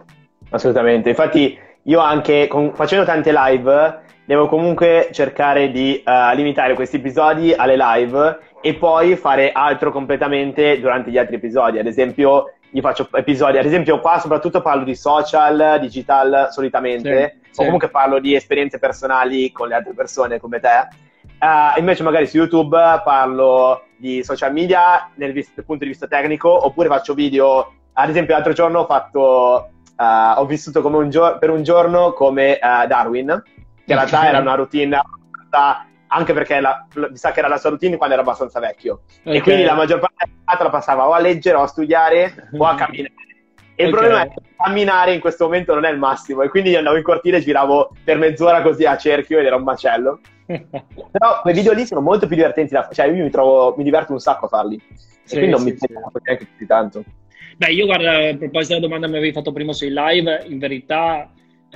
[0.51, 1.09] assolutamente.
[1.09, 7.53] Infatti, io anche con, facendo tante live, devo comunque cercare di uh, limitare questi episodi
[7.53, 11.79] alle live e poi fare altro completamente durante gli altri episodi.
[11.79, 17.49] Ad esempio, io faccio episodi, ad esempio qua soprattutto parlo di social, digital solitamente, sì,
[17.49, 17.65] o sì.
[17.65, 20.89] comunque parlo di esperienze personali con le altre persone come te.
[21.41, 26.07] Uh, invece magari su YouTube parlo di social media nel, vis- dal punto di vista
[26.07, 31.39] tecnico, oppure faccio video, ad esempio l'altro giorno ho fatto, uh, ho vissuto un gior-
[31.39, 35.01] per un giorno come uh, Darwin, che in realtà era una routine
[36.13, 39.03] anche perché la, mi sa che era la sua routine quando era abbastanza vecchio.
[39.21, 39.37] Okay.
[39.37, 42.49] E quindi la maggior parte della giornata la passava o a leggere o a studiare
[42.57, 43.15] o a camminare.
[43.75, 43.87] E okay.
[43.87, 46.43] il problema è che camminare in questo momento non è il massimo.
[46.43, 49.57] E quindi io andavo in cortile e giravo per mezz'ora così a cerchio ed era
[49.57, 50.21] un macello.
[50.47, 52.95] Però quei video lì sono molto più divertenti da fare.
[52.95, 54.81] Cioè, io mi, trovo, mi diverto un sacco a farli.
[55.23, 55.87] Sì, e quindi non sì, mi sì.
[56.25, 57.05] neanche più tanto.
[57.57, 60.59] Beh, io guarda, a proposito della domanda che mi avevi fatto prima sui live, in
[60.59, 61.31] verità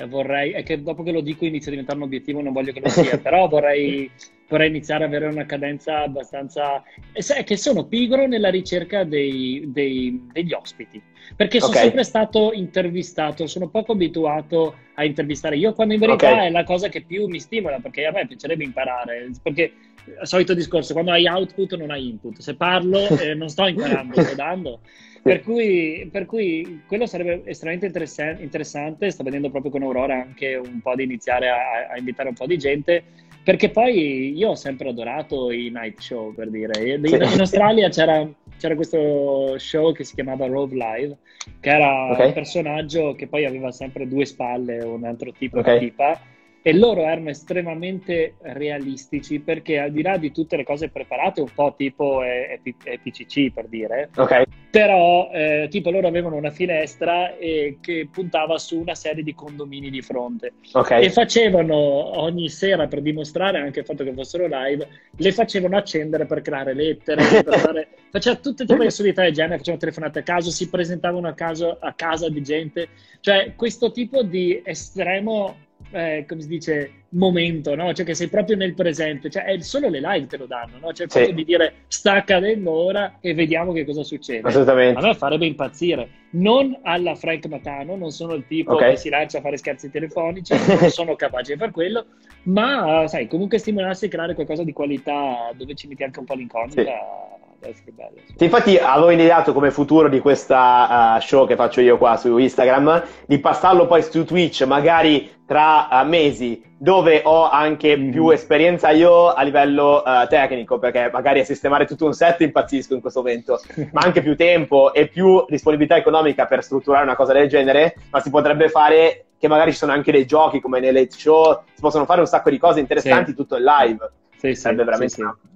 [0.09, 2.81] vorrei, è che dopo che lo dico inizia a diventare un obiettivo, non voglio che
[2.81, 4.11] lo sia, però vorrei,
[4.49, 6.83] vorrei iniziare ad avere una cadenza abbastanza...
[7.13, 11.01] È che sono pigro nella ricerca dei, dei, degli ospiti,
[11.37, 11.85] perché sono okay.
[11.85, 16.47] sempre stato intervistato, sono poco abituato a intervistare io, quando in verità okay.
[16.49, 19.73] è la cosa che più mi stimola, perché a me piacerebbe imparare, perché
[20.07, 24.21] il solito discorso, quando hai output non hai input, se parlo eh, non sto imparando,
[24.21, 24.81] sto dando.
[25.25, 29.11] Per cui, per cui, quello sarebbe estremamente interess- interessante.
[29.11, 32.47] Sto vedendo proprio con Aurora anche un po' di iniziare a, a, invitare un po'
[32.47, 33.03] di gente.
[33.43, 36.97] Perché poi io ho sempre adorato i night show, per dire.
[36.97, 37.15] In, sì.
[37.15, 41.17] in Australia c'era, c'era, questo show che si chiamava Rove Live,
[41.61, 42.27] che era okay.
[42.27, 45.79] un personaggio che poi aveva sempre due spalle, un altro tipo okay.
[45.79, 46.21] di tipa
[46.67, 51.51] e loro erano estremamente realistici perché al di là di tutte le cose preparate, un
[51.55, 54.45] po' tipo EPCC per dire, okay.
[54.71, 59.91] però eh, tipo loro avevano una finestra e, che puntava su una serie di condomini
[59.91, 61.05] di fronte okay.
[61.05, 66.25] e facevano ogni sera per dimostrare anche il fatto che fossero live, le facevano accendere
[66.25, 70.51] per creare lettere, per fare, faceva tutte di assurdità del genere, facevano telefonate a caso,
[70.51, 72.89] si presentavano a, caso, a casa di gente,
[73.21, 75.64] cioè questo tipo di estremo
[75.95, 77.93] eh, come si dice, momento, no?
[77.93, 80.93] Cioè che sei proprio nel presente, cioè è solo le live te lo danno, no?
[80.93, 84.49] Cioè il fatto di dire sta accadendo ora e vediamo che cosa succede.
[84.49, 84.99] Assolutamente.
[84.99, 86.09] A me farebbe impazzire.
[86.31, 88.91] Non alla Frank Matano, non sono il tipo okay.
[88.91, 92.07] che si lancia a fare scherzi telefonici, non sono capace di fare quello,
[92.45, 96.35] ma sai, comunque stimolarsi e creare qualcosa di qualità dove ci metti anche un po'
[96.35, 96.83] l'incognita.
[96.83, 98.17] Sì essere bello.
[98.37, 98.45] Sì.
[98.45, 103.03] Infatti avevo ideato come futuro di questa uh, show che faccio io qua su Instagram
[103.27, 108.11] di passarlo poi su Twitch magari tra uh, mesi dove ho anche mm.
[108.11, 112.95] più esperienza io a livello uh, tecnico perché magari a sistemare tutto un set impazzisco
[112.95, 113.61] in questo momento
[113.93, 118.21] ma anche più tempo e più disponibilità economica per strutturare una cosa del genere ma
[118.21, 121.81] si potrebbe fare che magari ci sono anche dei giochi come nei late show si
[121.81, 123.37] possono fare un sacco di cose interessanti sì.
[123.37, 125.53] tutto in live sì, sarebbe veramente sì, sì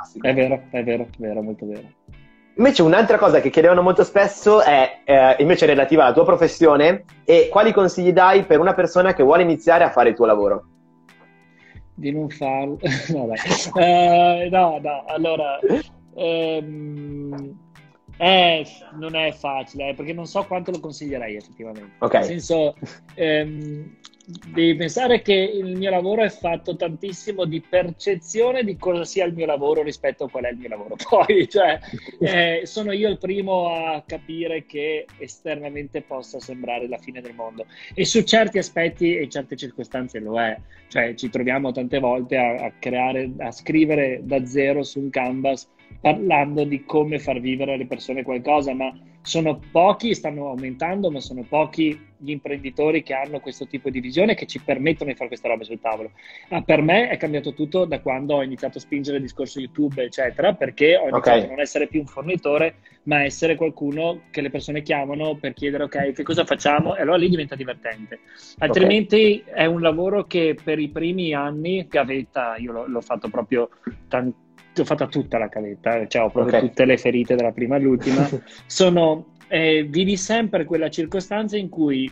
[0.00, 0.26] fantastico.
[0.26, 1.88] È vero, è vero, è vero, molto vero.
[2.56, 7.48] Invece un'altra cosa che chiedevano molto spesso è eh, invece relativa alla tua professione e
[7.50, 10.64] quali consigli dai per una persona che vuole iniziare a fare il tuo lavoro?
[11.94, 12.78] Di non farlo.
[13.14, 14.46] no, dai.
[14.46, 15.58] Uh, no, no, allora...
[16.12, 17.56] Um,
[18.22, 18.66] eh,
[18.98, 21.92] non è facile, eh, perché non so quanto lo consiglierei effettivamente.
[22.00, 22.20] Okay.
[22.20, 22.74] Nel senso,
[23.14, 23.96] ehm,
[24.52, 29.34] devi pensare che il mio lavoro è fatto tantissimo di percezione di cosa sia il
[29.34, 30.96] mio lavoro rispetto a qual è il mio lavoro.
[31.08, 31.78] Poi, cioè,
[32.20, 37.66] eh, sono io il primo a capire che esternamente possa sembrare la fine del mondo.
[37.94, 40.56] E su certi aspetti e certe circostanze lo è.
[40.88, 45.68] Cioè, ci troviamo tante volte a, a creare, a scrivere da zero su un canvas
[46.00, 51.44] parlando di come far vivere alle persone qualcosa, ma sono pochi, stanno aumentando, ma sono
[51.46, 55.48] pochi gli imprenditori che hanno questo tipo di visione che ci permettono di fare queste
[55.48, 56.12] robe sul tavolo.
[56.48, 60.02] Ah, per me è cambiato tutto da quando ho iniziato a spingere il discorso YouTube,
[60.02, 61.44] eccetera, perché ho iniziato okay.
[61.44, 65.84] a non essere più un fornitore, ma essere qualcuno che le persone chiamano per chiedere
[65.84, 66.96] ok, che cosa facciamo?
[66.96, 68.20] E allora lì diventa divertente.
[68.58, 69.54] Altrimenti okay.
[69.54, 73.68] è un lavoro che per i primi anni, gavetta, io l'ho, l'ho fatto proprio
[74.08, 76.68] tantissimo ho fatta tutta la caletta, cioè ho proprio okay.
[76.68, 78.28] tutte le ferite dalla prima all'ultima.
[78.66, 82.10] Sono, eh, vivi sempre quella circostanza in cui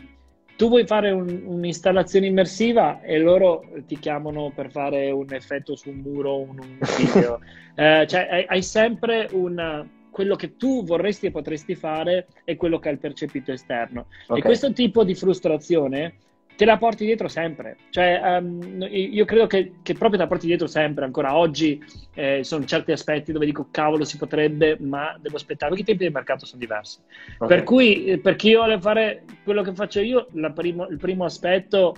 [0.57, 5.91] tu vuoi fare un, un'installazione immersiva e loro ti chiamano per fare un effetto su
[5.91, 7.41] un muro o un, un video.
[7.77, 12.81] eh, cioè hai, hai sempre un quello che tu vorresti e potresti fare e quello
[12.81, 14.07] che hai percepito esterno.
[14.27, 14.39] Okay.
[14.39, 16.15] E questo tipo di frustrazione
[16.59, 17.77] te la porti dietro sempre.
[17.91, 21.05] Cioè, um, io credo che, che, proprio te la porti dietro sempre.
[21.05, 21.81] Ancora oggi
[22.15, 26.03] eh, sono certi aspetti dove dico cavolo si potrebbe, ma devo aspettare perché i tempi
[26.03, 26.99] del mercato sono diversi.
[27.39, 27.47] Okay.
[27.47, 31.95] Per cui, eh, per chi vuole fare quello che faccio io, primo, il primo aspetto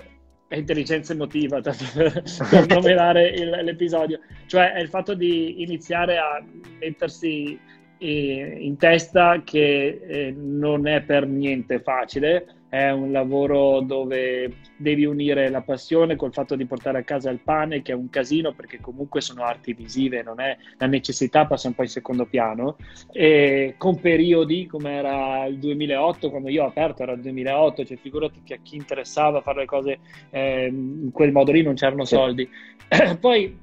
[0.47, 4.21] è intelligenza emotiva, per, per nominare il, l'episodio.
[4.45, 6.45] Cioè, è il fatto di iniziare a
[6.79, 7.59] mettersi
[7.97, 15.05] eh, in testa che eh, non è per niente facile è un lavoro dove devi
[15.05, 18.53] unire la passione col fatto di portare a casa il pane, che è un casino
[18.55, 22.77] perché comunque sono arti visive, non è la necessità passa un po' in secondo piano,
[23.11, 27.97] e con periodi come era il 2008, quando io ho aperto era il 2008, cioè
[27.97, 29.99] figurati che a chi interessava fare le cose
[30.31, 32.49] eh, in quel modo lì non c'erano soldi.
[33.19, 33.59] Poi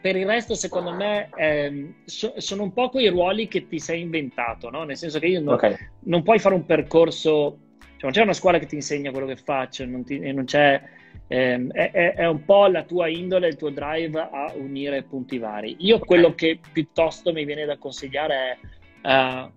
[0.00, 4.00] per il resto, secondo me, ehm, so, sono un po' quei ruoli che ti sei
[4.00, 4.84] inventato, no?
[4.84, 5.76] Nel senso che io non, okay.
[6.04, 7.58] non puoi fare un percorso
[7.98, 10.80] cioè, non c'è una scuola che ti insegna quello che faccio, non ti, non c'è,
[11.26, 15.74] ehm, è, è, un po' la tua indole, il tuo drive a unire punti vari.
[15.80, 16.06] Io okay.
[16.06, 18.58] quello che piuttosto mi viene da consigliare
[19.02, 19.50] è uh,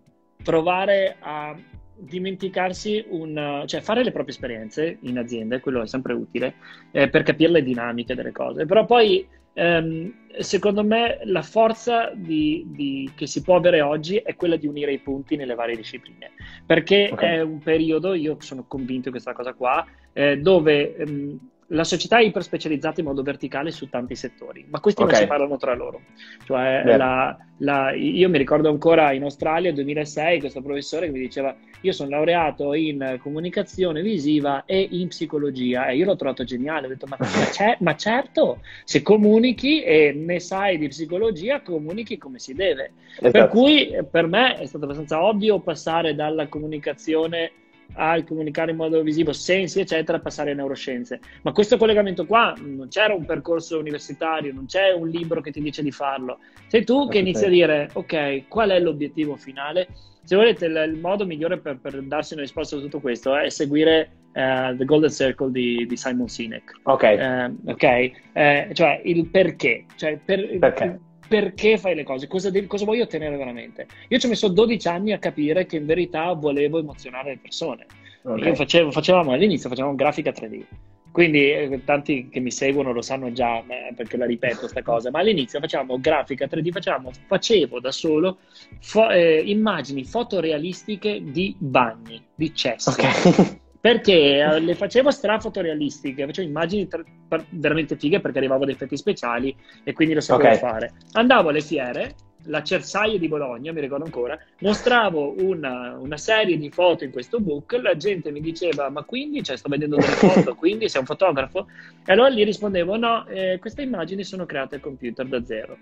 [0.44, 1.56] provare a
[1.94, 6.56] dimenticarsi un, cioè fare le proprie esperienze in azienda, quello è sempre utile
[6.90, 13.12] eh, per capire le dinamiche delle cose, però poi secondo me la forza di, di,
[13.16, 16.32] che si può avere oggi è quella di unire i punti nelle varie discipline,
[16.66, 17.36] perché okay.
[17.36, 21.40] è un periodo, io sono convinto di questa cosa qua, eh, dove ehm,
[21.72, 25.14] la società è iperspecializzata in modo verticale su tanti settori, ma questi okay.
[25.14, 26.02] non si parlano tra loro.
[26.46, 31.20] Cioè, la, la, io mi ricordo ancora in Australia nel 2006 questo professore che mi
[31.20, 36.86] diceva io sono laureato in comunicazione visiva e in psicologia e io l'ho trovato geniale,
[36.86, 42.40] ho detto ma, ma, ma certo, se comunichi e ne sai di psicologia comunichi come
[42.40, 42.92] si deve.
[43.14, 43.32] Esatto.
[43.32, 47.52] Per cui per me è stato abbastanza ovvio passare dalla comunicazione
[47.94, 51.20] al comunicare in modo visivo, sensi, eccetera, passare a neuroscienze.
[51.44, 55.62] Ma questo collegamento qua non c'era un percorso universitario, non c'è un libro che ti
[55.62, 56.40] dice di farlo.
[56.68, 59.88] Sei tu che inizi a dire, ok, qual è l'obiettivo finale?
[60.24, 64.12] Se volete, il, modo migliore per, per, darsi una risposta a tutto questo è seguire
[64.34, 66.80] uh, The Golden Circle di, di Simon Sinek.
[66.84, 67.04] Ok.
[67.04, 69.86] Uh, ok, uh, cioè il perché.
[69.96, 71.00] Cioè per, perché?
[71.32, 73.88] Perché fai le cose, cosa, devi, cosa voglio ottenere veramente.
[74.10, 77.86] Io ci ho messo 12 anni a capire che in verità volevo emozionare le persone.
[78.22, 78.54] Okay.
[78.54, 80.62] Facevo, facevamo all'inizio facevamo grafica 3D.
[81.10, 85.10] Quindi eh, tanti che mi seguono lo sanno già eh, perché la ripeto questa cosa,
[85.10, 88.40] ma all'inizio facevamo grafica 3D, facevamo, facevo da solo
[88.82, 92.90] fo- eh, immagini fotorealistiche di bagni, di cessi.
[92.90, 93.60] Okay.
[93.82, 97.04] perché eh, le facevo strafotorealistiche, facevo immagini tra-
[97.50, 99.54] veramente fighe perché arrivavo ad effetti speciali
[99.84, 100.60] e quindi lo sapevo okay.
[100.60, 100.94] fare.
[101.14, 102.14] Andavo alle fiere,
[102.46, 107.40] la Cersaie di Bologna, mi ricordo ancora, mostravo una, una, serie di foto in questo
[107.40, 111.08] book, la gente mi diceva ma quindi, cioè sto vedendo delle foto, quindi sei un
[111.08, 111.68] fotografo?
[112.06, 115.78] E allora gli rispondevo no, eh, queste immagini sono create al computer da zero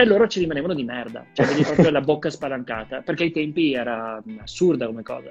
[0.00, 3.74] e loro ci rimanevano di merda, cioè vedi proprio la bocca spalancata, perché ai tempi
[3.74, 5.30] era assurda come cosa.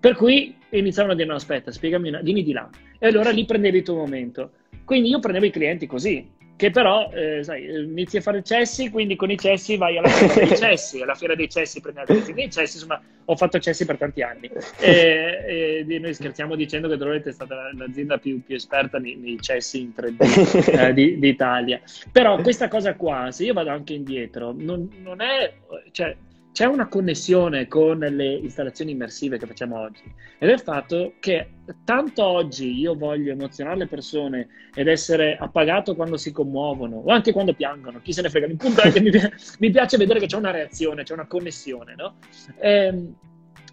[0.00, 2.68] Per cui iniziavano a dire no aspetta, spiegami, una, dimmi di là.
[2.98, 4.52] E allora lì prendevi il tuo momento.
[4.84, 9.14] Quindi io prendevo i clienti così, che però, eh, sai, inizi a fare cessi, quindi
[9.14, 12.50] con i cessi vai alla fiera dei cessi, alla fiera dei cessi prendi la dei
[12.50, 14.50] cessi, insomma, ho fatto cessi per tanti anni.
[14.78, 19.38] E, e noi scherziamo dicendo che Drolet è stata l'azienda più, più esperta nei, nei,
[19.40, 21.80] cessi in 3D eh, di, d'Italia.
[22.10, 25.52] Però questa cosa qua, se io vado anche indietro, non, non è...
[25.90, 26.16] Cioè,
[26.56, 30.00] c'è una connessione con le installazioni immersive che facciamo oggi
[30.38, 31.50] ed è il fatto che
[31.84, 37.32] tanto oggi io voglio emozionare le persone ed essere appagato quando si commuovono o anche
[37.32, 39.10] quando piangono, chi se ne frega, il punto è che mi,
[39.60, 42.14] mi piace vedere che c'è una reazione, c'è una connessione, no?
[42.60, 43.14] Ehm,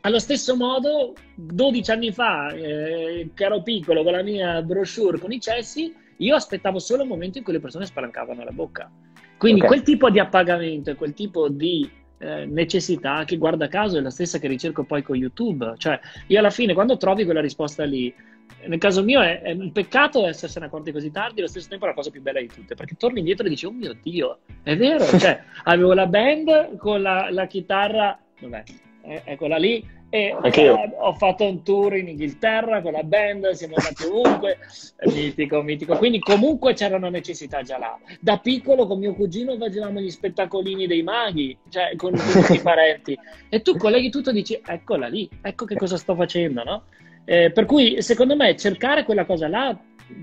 [0.01, 5.31] allo stesso modo, 12 anni fa, eh, che ero piccolo con la mia brochure con
[5.31, 8.91] i cessi, io aspettavo solo il momento in cui le persone spalancavano la bocca
[9.37, 9.71] Quindi okay.
[9.71, 11.89] quel tipo di appagamento e quel tipo di
[12.23, 15.73] eh, necessità che guarda caso è la stessa che ricerco poi con YouTube.
[15.77, 18.13] Cioè, io alla fine quando trovi quella risposta lì,
[18.65, 21.89] nel caso mio è, è un peccato essersene accorti così tardi, allo stesso tempo è
[21.89, 24.77] la cosa più bella di tutte, perché torni indietro e dici, oh mio Dio, è
[24.77, 28.63] vero, cioè, avevo la band con la, la chitarra, dov'è?
[29.01, 30.31] Eccola lì, e
[30.99, 34.59] ho fatto un tour in Inghilterra con la band, siamo andati ovunque,
[35.05, 35.97] mitico, mitico.
[35.97, 37.97] Quindi comunque c'era una necessità già là.
[38.19, 42.61] Da piccolo con mio cugino facevamo gli spettacolini dei maghi, cioè con, con tutti i
[42.61, 43.17] parenti.
[43.49, 46.83] E tu colleghi tutto e dici, eccola lì, ecco che cosa sto facendo, no?
[47.25, 49.75] Eh, per cui secondo me cercare quella cosa là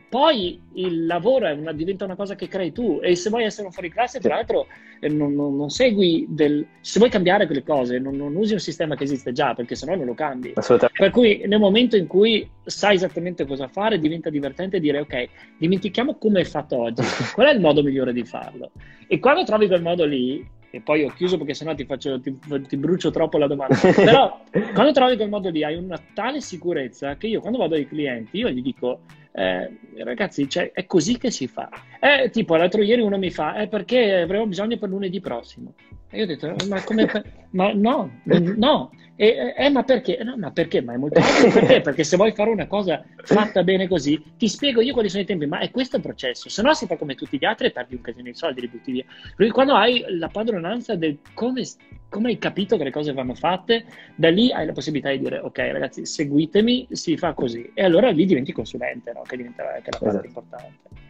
[0.09, 3.73] poi il lavoro una, diventa una cosa che crei tu e se vuoi essere un
[3.73, 4.67] fuori classe, tra l'altro,
[5.01, 6.67] eh, non, non, non, segui del...
[6.81, 9.95] Se vuoi cambiare quelle cose, non, non, usi un sistema che esiste già, perché sennò
[9.95, 10.53] non lo cambi.
[10.53, 15.29] Per cui nel momento in cui sai esattamente cosa fare, diventa divertente dire ok,
[15.59, 17.03] dimentichiamo come è fatto oggi,
[17.35, 18.71] qual è il modo migliore di farlo?
[19.07, 22.39] E quando trovi quel modo lì, e poi ho chiuso perché sennò ti, faccio, ti,
[22.69, 23.77] ti brucio troppo la domanda.
[23.95, 24.41] Però
[24.73, 28.39] quando trovi quel modo lì hai una tale sicurezza che io quando vado ai clienti
[28.39, 29.01] io gli dico
[29.33, 31.69] eh, ragazzi, cioè, è così che si fa.
[32.03, 35.75] Eh, tipo, l'altro ieri uno mi fa, eh, perché avremo bisogno per lunedì prossimo.
[36.09, 37.05] E io ho detto, ma come...
[37.05, 37.23] Per...
[37.53, 38.91] ma no, no.
[39.17, 40.19] E, eh, ma perché?
[40.25, 40.81] No, ma perché?
[40.81, 41.81] Ma è molto ovvio perché?
[41.91, 45.27] Perché se vuoi fare una cosa fatta bene così, ti spiego io quali sono i
[45.27, 46.49] tempi, ma è questo il processo.
[46.49, 48.69] Se no si fa come tutti gli altri e perdi un casino di soldi, li
[48.69, 49.05] butti via.
[49.37, 51.65] Quindi quando hai la padronanza del come,
[52.09, 53.85] come hai capito che le cose vanno fatte,
[54.15, 57.71] da lì hai la possibilità di dire, ok ragazzi, seguitemi, si fa così.
[57.75, 59.21] E allora lì diventi consulente, no?
[59.21, 60.27] Che diventa che è la cosa esatto.
[60.27, 61.09] importante.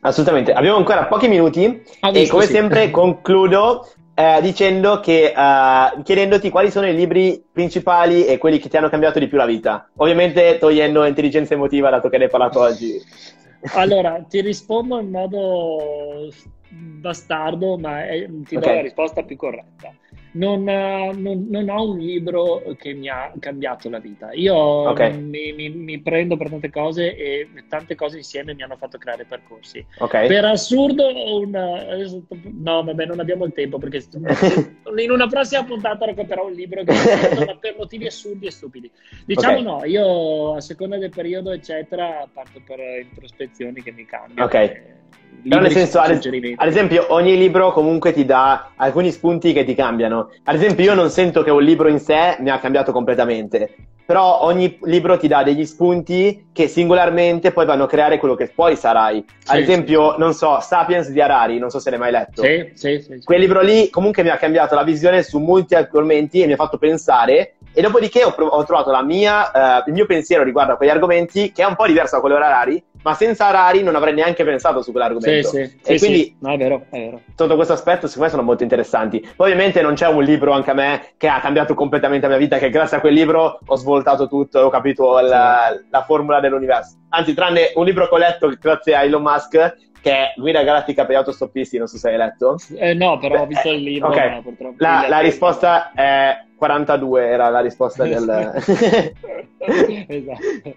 [0.00, 2.52] Assolutamente, abbiamo ancora pochi minuti ah, e come sì.
[2.52, 8.68] sempre concludo eh, dicendo che, uh, chiedendoti quali sono i libri principali e quelli che
[8.68, 9.88] ti hanno cambiato di più la vita.
[9.96, 13.00] Ovviamente togliendo intelligenza emotiva, dato che ne hai parlato oggi.
[13.74, 16.28] Allora, ti rispondo in modo
[16.68, 18.68] bastardo, ma è, ti okay.
[18.68, 19.92] do la risposta più corretta
[20.32, 24.32] non, eh, non, non, ho un libro che mi ha cambiato la vita.
[24.32, 25.16] Io okay.
[25.16, 29.24] mi, mi, mi, prendo per tante cose e tante cose insieme mi hanno fatto creare
[29.24, 29.84] percorsi.
[29.98, 30.28] Okay.
[30.28, 31.96] Per assurdo, una...
[32.28, 34.04] no, vabbè, non abbiamo il tempo perché
[34.96, 36.92] in una prossima puntata racconterò un libro che
[37.60, 38.90] per motivi assurdi e stupidi.
[39.24, 39.64] Diciamo okay.
[39.64, 44.44] no, io a seconda del periodo, eccetera, parto per introspezioni che mi cambiano.
[44.44, 44.54] Ok.
[44.54, 44.97] E
[45.48, 46.10] però nel senso, ad,
[46.56, 50.30] ad, esempio, ogni libro comunque ti dà alcuni spunti che ti cambiano.
[50.44, 54.42] Ad esempio, io non sento che un libro in sé mi ha cambiato completamente, però
[54.42, 58.76] ogni libro ti dà degli spunti che singolarmente poi vanno a creare quello che poi
[58.76, 59.24] sarai.
[59.46, 60.18] Ad sì, esempio, sì.
[60.18, 62.42] non so, Sapiens di Harari, non so se l'hai mai letto.
[62.42, 66.42] Sì, sì, sì, Quel libro lì comunque mi ha cambiato la visione su molti argomenti
[66.42, 69.50] e mi ha fatto pensare e dopodiché ho, ho trovato mia,
[69.84, 72.36] uh, il mio pensiero riguardo a quegli argomenti che è un po' diverso da quello
[72.36, 75.48] di Harari, ma senza Harari non avrei neanche pensato su quell'argomento.
[75.48, 77.20] Sì, sì, e sì, quindi, no, è vero, è vero.
[77.34, 79.20] sotto questo aspetto, secondo me sono molto interessanti.
[79.36, 82.42] Poi, ovviamente, non c'è un libro anche a me che ha cambiato completamente la mia
[82.42, 86.96] vita, che grazie a quel libro ho svoltato tutto, ho capito la, la formula dell'universo.
[87.10, 91.04] Anzi, tranne un libro che ho letto grazie a Elon Musk, che è Guida Galattica
[91.04, 92.56] per gli autostoppisti, non so se hai letto.
[92.76, 94.08] Eh, no, però Beh, ho visto il libro.
[94.08, 94.42] Okay.
[94.76, 98.28] La, la risposta è 42 era la risposta del...
[100.08, 100.74] esatto.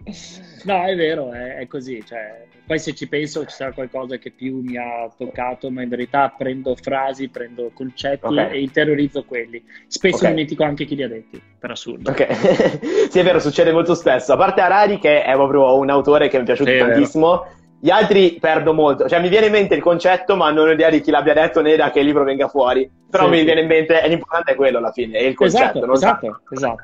[0.63, 2.03] No, è vero, è, è, così.
[2.05, 5.89] Cioè, poi se ci penso ci sarà qualcosa che più mi ha toccato, ma in
[5.89, 8.51] verità prendo frasi, prendo concetti okay.
[8.51, 9.63] e interiorizzo quelli.
[9.87, 10.29] Spesso okay.
[10.29, 12.11] dimentico anche chi li ha detti, per assurdo.
[12.11, 12.31] Ok,
[13.09, 14.33] sì è vero, succede molto spesso.
[14.33, 17.45] A parte Harari, che è proprio un autore che mi è piaciuto sì, tantissimo,
[17.83, 20.91] gli altri perdo molto, cioè mi viene in mente il concetto, ma non ho idea
[20.91, 22.87] di chi l'abbia detto né da che libro venga fuori.
[23.09, 23.43] Però sì, mi sì.
[23.43, 25.79] viene in mente, l'importante è quello alla fine, è il concetto.
[25.79, 26.55] Esatto, esatto, sa.
[26.55, 26.83] esatto.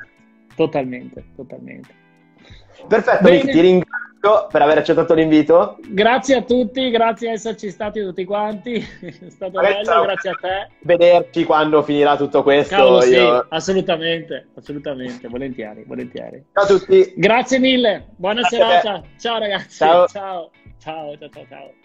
[0.56, 1.90] Totalmente, totalmente.
[2.88, 5.78] Perfetto, Nick, ti ringrazio per aver accettato l'invito.
[5.88, 8.74] Grazie a tutti, grazie di esserci stati tutti quanti.
[9.00, 10.04] È stato Vabbè, bello, ciao.
[10.04, 10.70] grazie a te.
[10.80, 12.76] Vederci quando finirà tutto questo.
[12.76, 13.40] Cavolo, io...
[13.40, 16.44] sì, assolutamente, assolutamente, volentieri, volentieri.
[16.54, 17.14] Ciao a tutti.
[17.16, 19.04] Grazie mille, buona grazie serata.
[19.20, 19.78] Ciao ragazzi.
[19.78, 20.08] Ciao.
[20.08, 20.52] ciao.
[20.88, 21.77] Ciao, ciao, ciao, ciao.